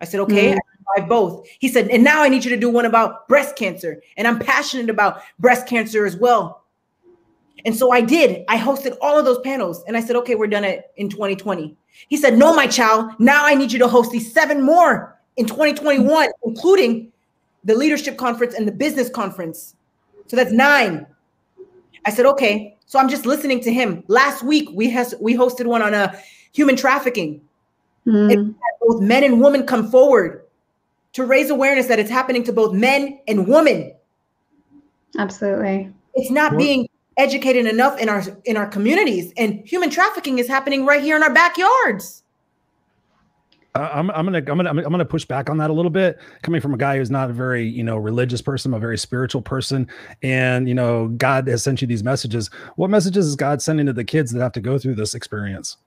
[0.01, 0.53] I said, Okay.
[0.53, 0.59] Mm.
[0.97, 1.47] I both.
[1.59, 4.01] He said, and now I need you to do one about breast cancer.
[4.17, 6.63] And I'm passionate about breast cancer as well.
[7.65, 8.45] And so I did.
[8.47, 11.75] I hosted all of those panels and I said, okay, we're done it in 2020.
[12.09, 15.47] He said, no, my child, now I need you to host these seven more in
[15.47, 17.11] 2021, including
[17.63, 19.75] the leadership conference and the business conference.
[20.27, 21.07] So that's nine.
[22.05, 22.77] I said, okay.
[22.85, 24.03] So I'm just listening to him.
[24.07, 26.19] Last week we has we hosted one on a uh,
[26.53, 27.41] human trafficking.
[28.07, 28.53] Mm.
[28.81, 30.43] both men and women come forward
[31.13, 33.91] to raise awareness that it's happening to both men and women.
[35.17, 35.91] Absolutely.
[36.13, 36.87] It's not being
[37.17, 41.23] educated enough in our in our communities and human trafficking is happening right here in
[41.23, 42.23] our backyards
[43.75, 46.17] I'm, I'm gonna I'm gonna I'm gonna push back on that a little bit.
[46.43, 49.41] Coming from a guy who's not a very you know religious person, a very spiritual
[49.41, 49.87] person,
[50.23, 52.49] and you know God has sent you these messages.
[52.77, 55.77] What messages is God sending to the kids that have to go through this experience?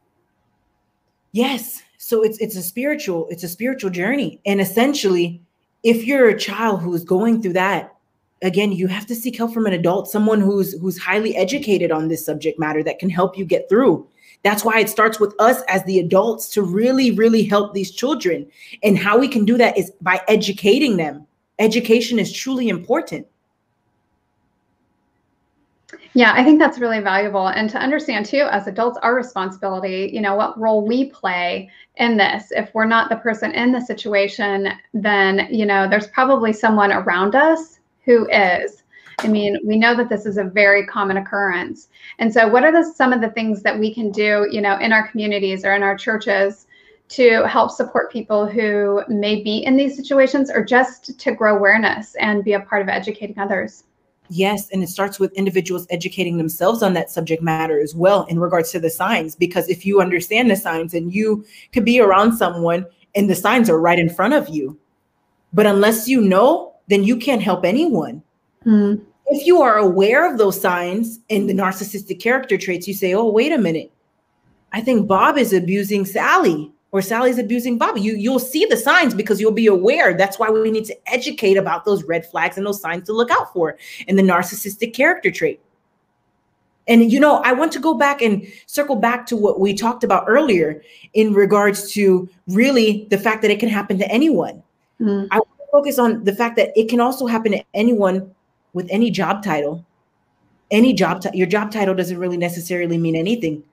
[1.32, 5.40] Yes, so it's it's a spiritual it's a spiritual journey, and essentially,
[5.82, 7.94] if you're a child who is going through that,
[8.42, 12.08] again you have to seek help from an adult someone who's who's highly educated on
[12.08, 14.06] this subject matter that can help you get through
[14.42, 18.46] that's why it starts with us as the adults to really really help these children
[18.82, 21.26] and how we can do that is by educating them
[21.58, 23.26] education is truly important
[26.14, 27.48] yeah, I think that's really valuable.
[27.48, 32.16] And to understand too, as adults, our responsibility, you know, what role we play in
[32.16, 32.50] this.
[32.50, 37.34] If we're not the person in the situation, then, you know, there's probably someone around
[37.34, 38.77] us who is.
[39.20, 41.88] I mean, we know that this is a very common occurrence.
[42.18, 44.78] And so what are the some of the things that we can do, you know,
[44.78, 46.66] in our communities or in our churches
[47.08, 52.14] to help support people who may be in these situations or just to grow awareness
[52.16, 53.84] and be a part of educating others?
[54.30, 58.38] Yes, and it starts with individuals educating themselves on that subject matter as well in
[58.38, 59.34] regards to the signs.
[59.34, 63.70] Because if you understand the signs and you could be around someone and the signs
[63.70, 64.78] are right in front of you,
[65.52, 68.22] but unless you know then you can't help anyone.
[68.64, 69.02] Mm.
[69.26, 73.28] If you are aware of those signs and the narcissistic character traits, you say, oh,
[73.28, 73.92] wait a minute.
[74.72, 77.98] I think Bob is abusing Sally or Sally's abusing Bob.
[77.98, 80.14] You, you'll see the signs because you'll be aware.
[80.14, 83.30] That's why we need to educate about those red flags and those signs to look
[83.30, 85.60] out for and the narcissistic character trait.
[86.86, 90.04] And you know, I want to go back and circle back to what we talked
[90.04, 94.62] about earlier in regards to really the fact that it can happen to anyone.
[94.98, 95.28] Mm.
[95.30, 95.40] I
[95.70, 98.34] focus on the fact that it can also happen to anyone
[98.78, 99.84] with any job title.
[100.70, 103.64] Any job, t- your job title doesn't really necessarily mean anything.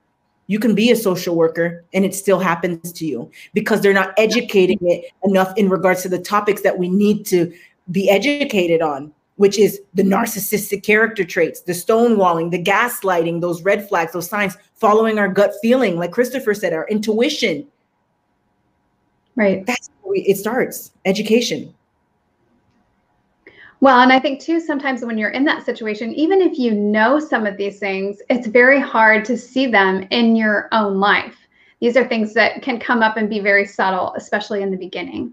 [0.48, 4.16] You can be a social worker and it still happens to you because they're not
[4.18, 7.54] educating it enough in regards to the topics that we need to
[7.92, 13.88] be educated on, which is the narcissistic character traits, the stonewalling, the gaslighting, those red
[13.88, 17.68] flags, those signs, following our gut feeling, like Christopher said, our intuition.
[19.36, 19.64] Right.
[19.68, 21.76] That's where we, it starts education.
[23.86, 27.20] Well, and I think too, sometimes when you're in that situation, even if you know
[27.20, 31.38] some of these things, it's very hard to see them in your own life.
[31.82, 35.32] these are things that can come up and be very subtle, especially in the beginning.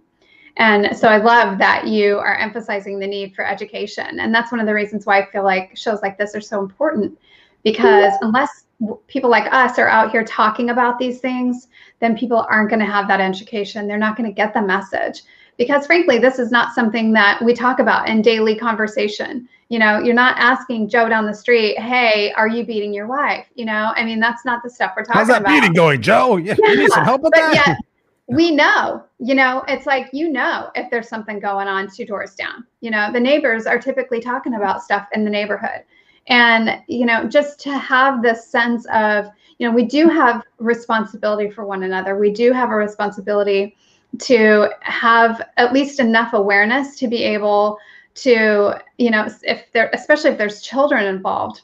[0.59, 4.21] And so I love that you are emphasizing the need for education.
[4.21, 6.61] And that's one of the reasons why I feel like shows like this are so
[6.61, 7.19] important
[7.63, 8.67] because unless
[9.07, 11.69] people like us are out here talking about these things,
[12.01, 13.89] then people aren't going to have that education.
[13.89, 15.23] They're not going to get the message
[15.59, 19.49] because frankly, this is not something that we talk about in daily conversation.
[19.69, 23.47] You know, you're not asking Joe down the street, "Hey, are you beating your wife?"
[23.55, 25.27] You know, I mean, that's not the stuff we're talking about.
[25.27, 25.61] How's that about.
[25.61, 26.37] beating going, Joe?
[26.37, 27.55] Yeah, you need some help with that.
[27.55, 27.79] Yet,
[28.29, 32.35] we know, you know, it's like you know if there's something going on two doors
[32.35, 32.65] down.
[32.81, 35.85] You know, the neighbors are typically talking about stuff in the neighborhood.
[36.29, 39.27] And, you know, just to have this sense of,
[39.59, 42.17] you know, we do have responsibility for one another.
[42.17, 43.77] We do have a responsibility
[44.19, 47.79] to have at least enough awareness to be able
[48.15, 51.63] to, you know, if there, especially if there's children involved,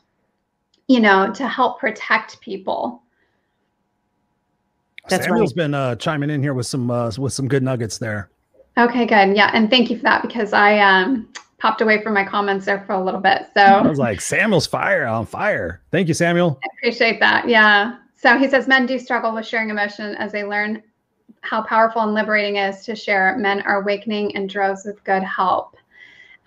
[0.87, 3.03] you know, to help protect people.
[5.09, 5.57] That's Samuel's right.
[5.57, 8.31] been uh, chiming in here with some uh, with some good nuggets there.
[8.77, 9.37] Okay, good.
[9.37, 11.29] Yeah, and thank you for that because I um
[11.59, 13.47] popped away from my comments there for a little bit.
[13.55, 15.83] So I was like, Samuel's fire on fire.
[15.91, 16.59] Thank you, Samuel.
[16.63, 17.49] I appreciate that.
[17.49, 17.97] Yeah.
[18.17, 20.83] So he says men do struggle with sharing emotion as they learn
[21.43, 23.37] how powerful and liberating it is to share.
[23.39, 25.77] Men are awakening in droves with good help.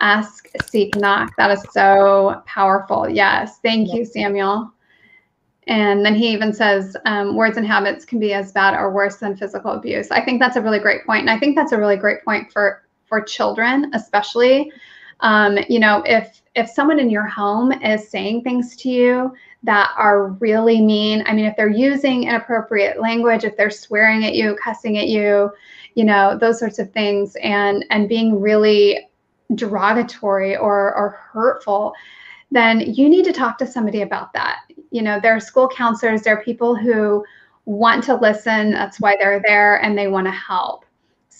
[0.00, 1.34] Ask, seek, knock.
[1.36, 3.08] That is so powerful.
[3.08, 3.58] Yes.
[3.60, 4.72] Thank you, Samuel.
[5.68, 9.16] And then he even says um, words and habits can be as bad or worse
[9.16, 10.10] than physical abuse.
[10.10, 12.52] I think that's a really great point, and I think that's a really great point
[12.52, 14.72] for for children, especially
[15.22, 19.32] um, you know, if if someone in your home is saying things to you
[19.64, 24.34] that are really mean, I mean, if they're using inappropriate language, if they're swearing at
[24.34, 25.50] you, cussing at you,
[25.94, 29.08] you know, those sorts of things, and and being really
[29.54, 31.92] derogatory or or hurtful,
[32.50, 34.60] then you need to talk to somebody about that.
[34.90, 37.24] You know, there are school counselors, there are people who
[37.64, 38.72] want to listen.
[38.72, 40.84] That's why they're there, and they want to help.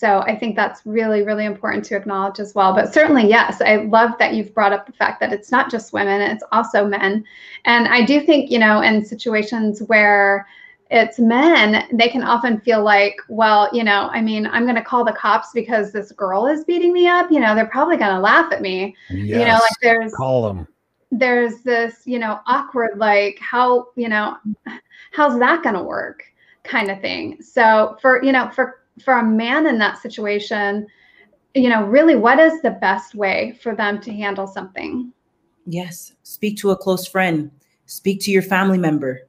[0.03, 2.73] So I think that's really, really important to acknowledge as well.
[2.73, 5.93] But certainly, yes, I love that you've brought up the fact that it's not just
[5.93, 7.23] women, it's also men.
[7.63, 10.45] And I do think, you know, in situations where
[10.91, 14.83] it's men, they can often feel like, well, you know, I mean, I'm going to
[14.83, 17.31] call the cops because this girl is beating me up.
[17.31, 18.97] You know, they're probably going to laugh at me.
[19.09, 20.67] Yes, you know, like there's call them.
[21.11, 24.35] There's this, you know, awkward, like, how, you know,
[25.13, 26.25] how's that going to work
[26.65, 27.41] kind of thing.
[27.41, 30.87] So for, you know, for for a man in that situation,
[31.53, 35.11] you know, really what is the best way for them to handle something?
[35.65, 36.13] Yes.
[36.23, 37.51] Speak to a close friend,
[37.85, 39.27] speak to your family member.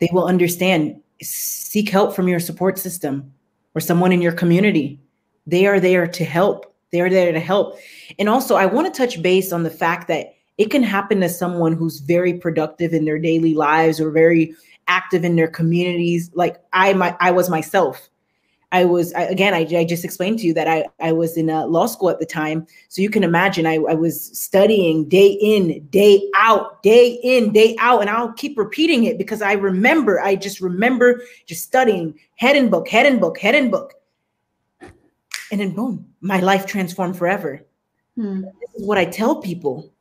[0.00, 1.00] They will understand.
[1.22, 3.32] Seek help from your support system
[3.74, 5.00] or someone in your community.
[5.46, 6.74] They are there to help.
[6.90, 7.78] They are there to help.
[8.18, 11.28] And also, I want to touch base on the fact that it can happen to
[11.28, 14.54] someone who's very productive in their daily lives or very
[14.88, 18.10] active in their communities like i my, i was myself
[18.72, 19.52] I was I, again.
[19.52, 22.18] I, I, just explained to you that I I was in a law school at
[22.18, 27.20] the time, so you can imagine I, I was studying day in, day out, day
[27.22, 30.20] in, day out, and I'll keep repeating it because I remember.
[30.20, 33.92] I just remember just studying head and book, head and book, head and book,
[34.80, 37.62] and then boom, my life transformed forever.
[38.16, 38.40] Hmm.
[38.40, 39.92] This is what I tell people: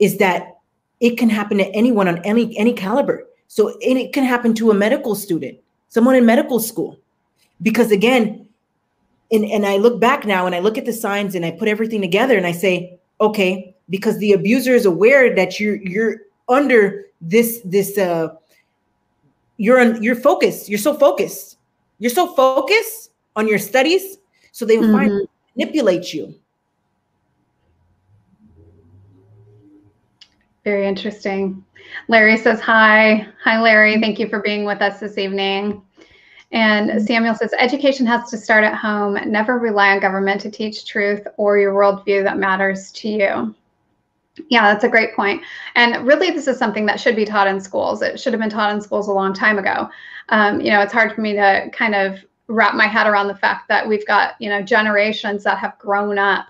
[0.00, 0.58] is that
[1.00, 3.24] it can happen to anyone on any any caliber.
[3.46, 5.56] So and it can happen to a medical student,
[5.88, 7.00] someone in medical school
[7.62, 8.46] because again
[9.30, 11.68] and, and i look back now and i look at the signs and i put
[11.68, 17.06] everything together and i say okay because the abuser is aware that you're you're under
[17.20, 18.28] this this uh
[19.56, 21.56] you're on you're focused you're so focused.
[22.00, 24.18] You're so focused on your studies
[24.52, 25.08] so they will mm-hmm.
[25.08, 26.34] find manipulate you.
[30.62, 31.64] Very interesting.
[32.06, 33.26] Larry says hi.
[33.42, 34.00] Hi larry.
[34.00, 35.82] Thank you for being with us this evening
[36.52, 37.02] and.
[37.02, 39.18] Samuel says, education has to start at home.
[39.26, 43.54] Never rely on government to teach truth or your worldview that matters to you.
[44.48, 45.42] Yeah, that's a great point.
[45.74, 48.02] And really, this is something that should be taught in schools.
[48.02, 49.88] It should have been taught in schools a long time ago.
[50.28, 53.34] Um, you know, it's hard for me to kind of wrap my head around the
[53.34, 56.46] fact that we've got, you know, generations that have grown up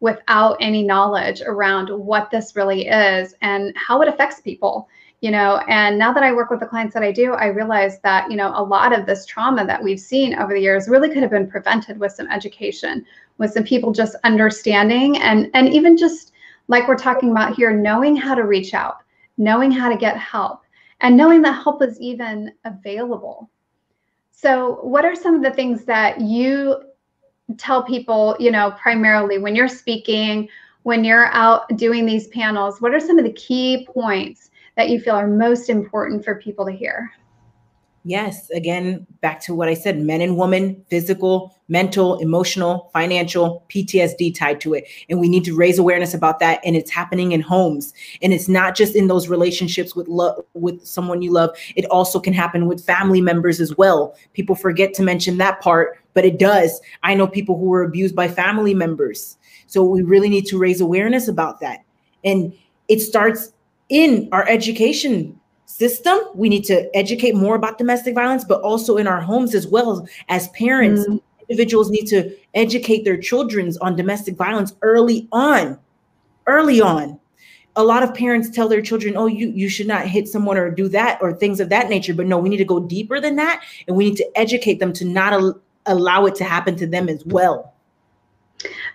[0.00, 4.88] without any knowledge around what this really is and how it affects people
[5.20, 8.00] you know and now that i work with the clients that i do i realize
[8.00, 11.08] that you know a lot of this trauma that we've seen over the years really
[11.08, 13.04] could have been prevented with some education
[13.38, 16.32] with some people just understanding and and even just
[16.68, 18.98] like we're talking about here knowing how to reach out
[19.40, 20.60] knowing how to get help
[21.00, 23.50] and knowing that help is even available.
[24.30, 26.82] So what are some of the things that you
[27.58, 30.48] tell people you know primarily when you're speaking
[30.84, 32.80] when you're out doing these panels?
[32.80, 34.49] What are some of the key points
[34.80, 37.12] that you feel are most important for people to hear?
[38.04, 44.34] Yes, again, back to what I said men and women, physical, mental, emotional, financial, PTSD
[44.34, 44.88] tied to it.
[45.10, 46.60] And we need to raise awareness about that.
[46.64, 47.92] And it's happening in homes.
[48.22, 51.50] And it's not just in those relationships with love with someone you love.
[51.76, 54.16] It also can happen with family members as well.
[54.32, 56.80] People forget to mention that part, but it does.
[57.02, 59.36] I know people who were abused by family members.
[59.66, 61.80] So we really need to raise awareness about that.
[62.24, 62.54] And
[62.88, 63.52] it starts
[63.90, 66.18] in our education system.
[66.34, 70.08] We need to educate more about domestic violence, but also in our homes as well
[70.28, 71.06] as parents.
[71.06, 71.20] Mm.
[71.48, 75.78] Individuals need to educate their children on domestic violence early on.
[76.46, 77.18] Early on.
[77.76, 80.70] A lot of parents tell their children, oh, you, you should not hit someone or
[80.70, 82.14] do that or things of that nature.
[82.14, 83.62] But no, we need to go deeper than that.
[83.86, 87.08] And we need to educate them to not al- allow it to happen to them
[87.08, 87.74] as well.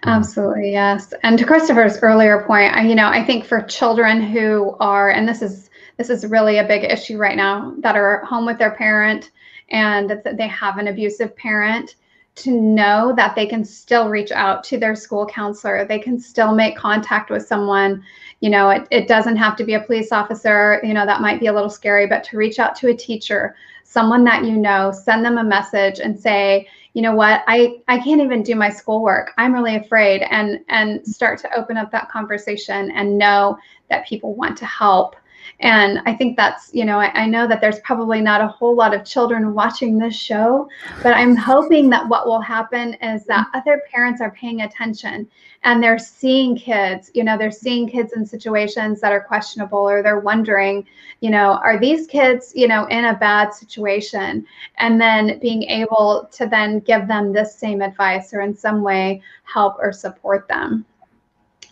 [0.06, 1.14] Absolutely, yes.
[1.24, 5.42] And to Christopher's earlier point, you know, I think for children who are, and this
[5.42, 9.32] is this is really a big issue right now, that are home with their parent
[9.70, 11.96] and that they have an abusive parent,
[12.36, 15.86] to know that they can still reach out to their school counselor.
[15.86, 18.04] They can still make contact with someone.
[18.42, 20.82] You know, it, it doesn't have to be a police officer.
[20.84, 23.56] You know, that might be a little scary, but to reach out to a teacher,
[23.86, 27.44] someone that you know, send them a message and say, you know what?
[27.46, 29.34] I i can't even do my schoolwork.
[29.38, 30.22] I'm really afraid.
[30.32, 33.58] And and start to open up that conversation and know
[33.90, 35.18] that people want to help
[35.60, 38.76] and I think that's, you know, I, I, know that there's probably not a whole
[38.76, 40.68] lot of children watching this show,
[41.02, 45.30] but I'm hoping that what will happen is that other parents are paying attention
[45.64, 50.04] and they're seeing kids, you know, they're seeing kids in situations that are questionable or
[50.04, 50.86] they're wondering,
[51.22, 54.46] you know, are these kids, you know, in a bad situation?
[54.78, 59.22] And then being able to then give them this same advice or in some way
[59.44, 60.86] help or support them.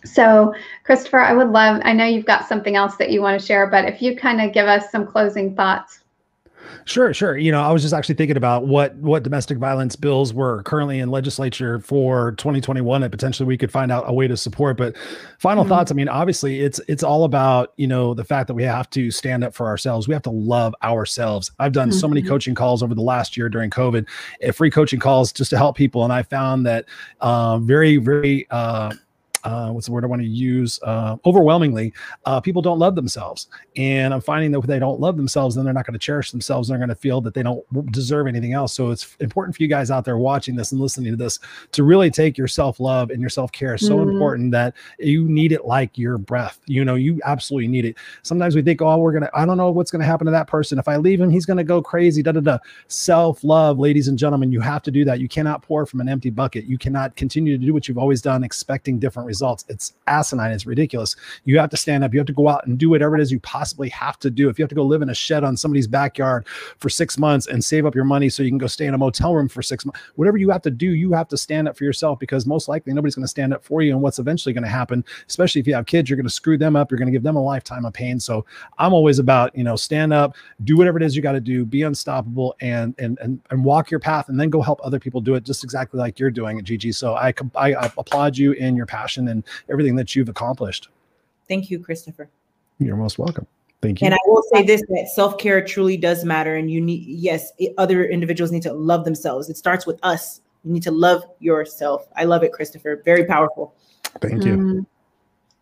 [0.04, 3.44] So, Christopher, I would love, I know you've got something else that you want to
[3.44, 6.04] share, but if you kind of give us some closing thoughts.
[6.86, 7.36] Sure, sure.
[7.36, 10.98] You know, I was just actually thinking about what what domestic violence bills were currently
[10.98, 14.76] in legislature for 2021 and potentially we could find out a way to support.
[14.76, 14.96] But
[15.38, 15.70] final mm-hmm.
[15.70, 18.90] thoughts, I mean, obviously it's it's all about, you know, the fact that we have
[18.90, 20.08] to stand up for ourselves.
[20.08, 21.50] We have to love ourselves.
[21.58, 21.98] I've done mm-hmm.
[21.98, 22.28] so many mm-hmm.
[22.28, 24.06] coaching calls over the last year during COVID,
[24.42, 26.84] eh, free coaching calls just to help people and I found that
[27.20, 28.92] uh, very very uh,
[29.44, 30.80] uh, what's the word I want to use?
[30.82, 31.92] Uh, overwhelmingly,
[32.24, 33.48] uh, people don't love themselves.
[33.76, 36.30] And I'm finding that if they don't love themselves, then they're not going to cherish
[36.30, 36.68] themselves.
[36.68, 38.72] They're going to feel that they don't deserve anything else.
[38.72, 41.38] So it's important for you guys out there watching this and listening to this
[41.72, 44.10] to really take your self love and your self care so mm-hmm.
[44.10, 46.58] important that you need it like your breath.
[46.66, 47.96] You know, you absolutely need it.
[48.22, 50.30] Sometimes we think, oh, we're going to, I don't know what's going to happen to
[50.30, 50.78] that person.
[50.78, 52.22] If I leave him, he's going to go crazy.
[52.22, 52.58] Da da da.
[52.88, 55.20] Self love, ladies and gentlemen, you have to do that.
[55.20, 56.64] You cannot pour from an empty bucket.
[56.64, 59.33] You cannot continue to do what you've always done, expecting different results.
[59.42, 60.52] It's asinine.
[60.52, 61.16] It's ridiculous.
[61.44, 62.12] You have to stand up.
[62.12, 64.48] You have to go out and do whatever it is you possibly have to do.
[64.48, 66.46] If you have to go live in a shed on somebody's backyard
[66.78, 68.98] for six months and save up your money so you can go stay in a
[68.98, 71.76] motel room for six months, whatever you have to do, you have to stand up
[71.76, 73.92] for yourself because most likely nobody's going to stand up for you.
[73.92, 76.58] And what's eventually going to happen, especially if you have kids, you're going to screw
[76.58, 76.90] them up.
[76.90, 78.20] You're going to give them a lifetime of pain.
[78.20, 78.44] So
[78.78, 81.64] I'm always about, you know, stand up, do whatever it is you got to do,
[81.64, 85.20] be unstoppable and, and, and, and walk your path and then go help other people
[85.20, 86.92] do it just exactly like you're doing it, Gigi.
[86.92, 90.88] So I, I applaud you in your passion and everything that you've accomplished.
[91.48, 92.28] Thank you, Christopher.
[92.78, 93.46] You're most welcome.
[93.82, 94.06] Thank you.
[94.06, 96.56] And I will say this that self care truly does matter.
[96.56, 99.50] And you need, yes, other individuals need to love themselves.
[99.50, 100.40] It starts with us.
[100.64, 102.08] You need to love yourself.
[102.16, 103.02] I love it, Christopher.
[103.04, 103.74] Very powerful.
[104.20, 104.56] Thank you.
[104.56, 104.86] Mm,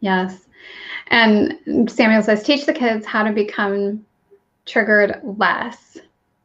[0.01, 0.47] yes.
[1.09, 4.05] And Samuel says, teach the kids how to become
[4.67, 5.99] triggered less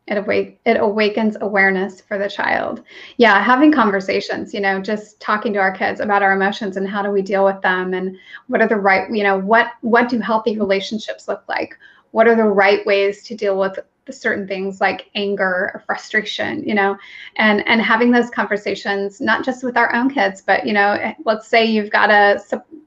[0.08, 2.84] it awake it awakens awareness for the child.
[3.18, 7.02] Yeah having conversations you know just talking to our kids about our emotions and how
[7.02, 10.20] do we deal with them and what are the right you know what what do
[10.20, 11.78] healthy relationships look like?
[12.12, 13.80] What are the right ways to deal with
[14.10, 16.98] certain things like anger or frustration you know?
[17.36, 21.48] And and having those conversations not just with our own kids but you know let's
[21.48, 22.40] say you've got a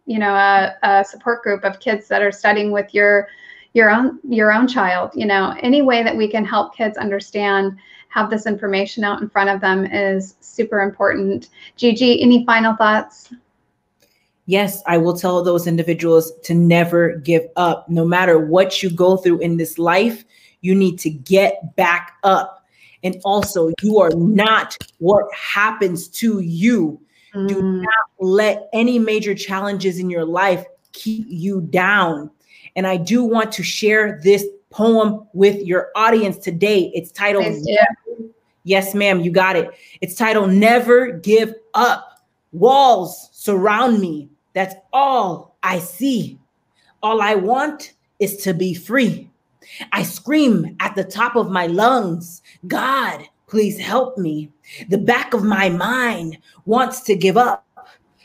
[0.07, 3.29] you know a, a support group of kids that are studying with your
[3.73, 7.79] your own your own child you know any way that we can help kids understand
[8.11, 11.49] have this information out in front of them is super important.
[11.77, 13.33] Gigi any final thoughts?
[14.47, 17.89] Yes i will tell those individuals to never give up.
[17.89, 20.25] No matter what you go through in this life
[20.61, 22.67] you need to get back up.
[23.03, 27.01] And also you are not what happens to you.
[27.35, 27.47] Mm.
[27.47, 32.29] do not let any major challenges in your life keep you down
[32.77, 36.91] and I do want to share this poem with your audience today.
[36.95, 37.45] It's titled,
[38.65, 39.71] Yes, ma'am, you got it.
[40.01, 42.21] It's titled Never Give Up.
[42.53, 44.29] Walls surround me.
[44.53, 46.39] That's all I see.
[47.03, 49.31] All I want is to be free.
[49.93, 54.51] I scream at the top of my lungs, God, please help me.
[54.89, 57.67] The back of my mind wants to give up.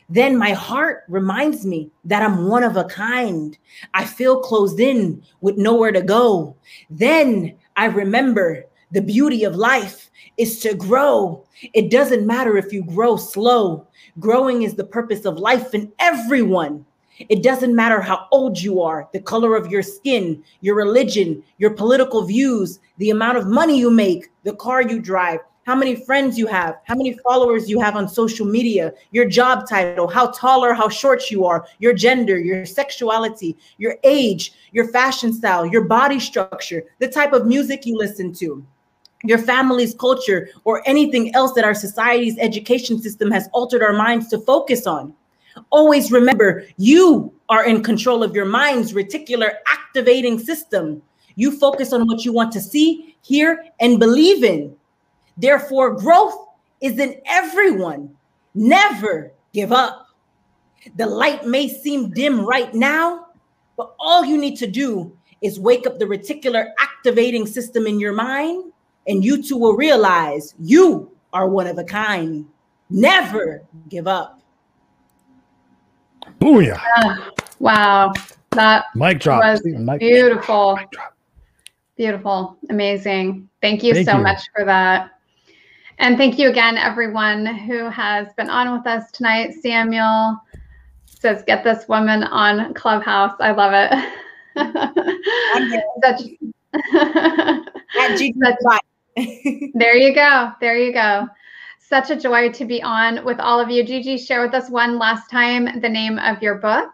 [0.10, 3.58] Then my heart reminds me that I'm one of a kind.
[3.93, 6.56] I feel closed in with nowhere to go.
[6.89, 11.43] Then I remember the beauty of life is to grow.
[11.74, 13.88] It doesn't matter if you grow slow.
[14.20, 16.86] Growing is the purpose of life in everyone.
[17.18, 21.72] It doesn't matter how old you are, the color of your skin, your religion, your
[21.72, 26.38] political views, the amount of money you make, the car you drive, how many friends
[26.38, 30.63] you have, how many followers you have on social media, your job title, how tall
[30.63, 35.84] or how short you are, your gender, your sexuality, your age, your fashion style, your
[35.86, 38.63] body structure, the type of music you listen to,
[39.24, 44.30] your family's culture, or anything else that our society's education system has altered our minds
[44.30, 45.16] to focus on.
[45.72, 51.01] Always remember you are in control of your mind's reticular activating system.
[51.36, 54.76] You focus on what you want to see, hear, and believe in.
[55.38, 56.47] Therefore, growth
[56.81, 58.15] is in everyone.
[58.53, 60.07] Never give up.
[60.97, 63.27] The light may seem dim right now,
[63.75, 68.13] but all you need to do is wake up the reticular activating system in your
[68.13, 68.71] mind,
[69.07, 72.45] and you too will realize you are one of a kind.
[72.89, 74.41] Never give up.
[76.39, 76.79] Booyah.
[76.97, 77.29] Uh,
[77.59, 78.13] wow.
[78.51, 79.43] That mic drop.
[79.43, 80.79] was mic beautiful.
[80.91, 81.13] Drop.
[81.97, 82.57] Beautiful.
[82.69, 83.49] Amazing.
[83.61, 84.23] Thank you Thank so you.
[84.23, 85.11] much for that.
[85.97, 89.53] And thank you again, everyone who has been on with us tonight.
[89.61, 90.37] Samuel
[91.05, 93.35] says, get this woman on Clubhouse.
[93.39, 93.91] I love it.
[96.03, 96.21] Such,
[99.73, 100.51] there you go.
[100.59, 101.27] There you go.
[101.79, 103.83] Such a joy to be on with all of you.
[103.83, 106.89] Gigi, share with us one last time the name of your book.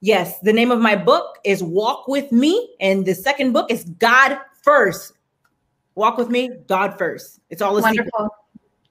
[0.00, 3.84] Yes, the name of my book is Walk With Me, and the second book is
[3.84, 5.12] God First
[5.94, 7.40] Walk with me, God first.
[7.50, 8.10] It's all a wonderful.
[8.10, 8.30] Secret.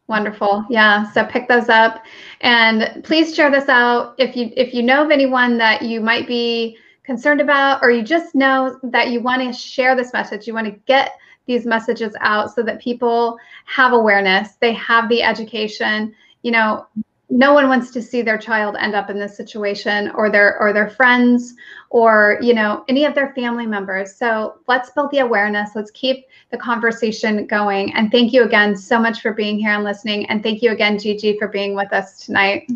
[0.07, 0.65] Wonderful.
[0.69, 1.09] Yeah.
[1.13, 2.03] So pick those up
[2.41, 4.15] and please share this out.
[4.17, 8.03] If you if you know of anyone that you might be concerned about or you
[8.03, 11.13] just know that you want to share this message, you want to get
[11.45, 16.85] these messages out so that people have awareness, they have the education, you know,
[17.31, 20.73] no one wants to see their child end up in this situation or their or
[20.73, 21.53] their friends
[21.89, 24.13] or you know any of their family members.
[24.13, 25.71] So let's build the awareness.
[25.73, 27.93] Let's keep the conversation going.
[27.95, 30.25] And thank you again so much for being here and listening.
[30.25, 32.69] And thank you again gigi for being with us tonight.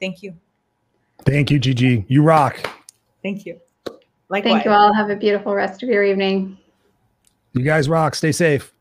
[0.00, 0.34] Thank you.
[1.24, 2.04] Thank you gigi.
[2.08, 2.58] You rock.
[3.22, 3.60] Thank you.
[4.28, 4.52] Likewise.
[4.52, 4.92] thank you all.
[4.92, 6.58] Have a beautiful rest of your evening.
[7.52, 8.16] You guys rock.
[8.16, 8.72] Stay safe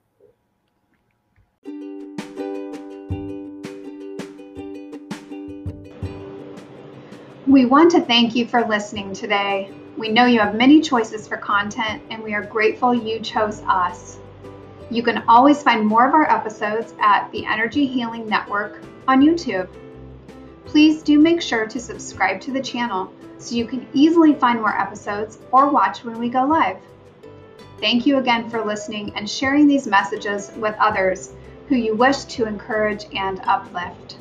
[7.51, 9.73] We want to thank you for listening today.
[9.97, 14.19] We know you have many choices for content, and we are grateful you chose us.
[14.89, 19.67] You can always find more of our episodes at the Energy Healing Network on YouTube.
[20.63, 24.79] Please do make sure to subscribe to the channel so you can easily find more
[24.79, 26.77] episodes or watch when we go live.
[27.81, 31.33] Thank you again for listening and sharing these messages with others
[31.67, 34.20] who you wish to encourage and uplift.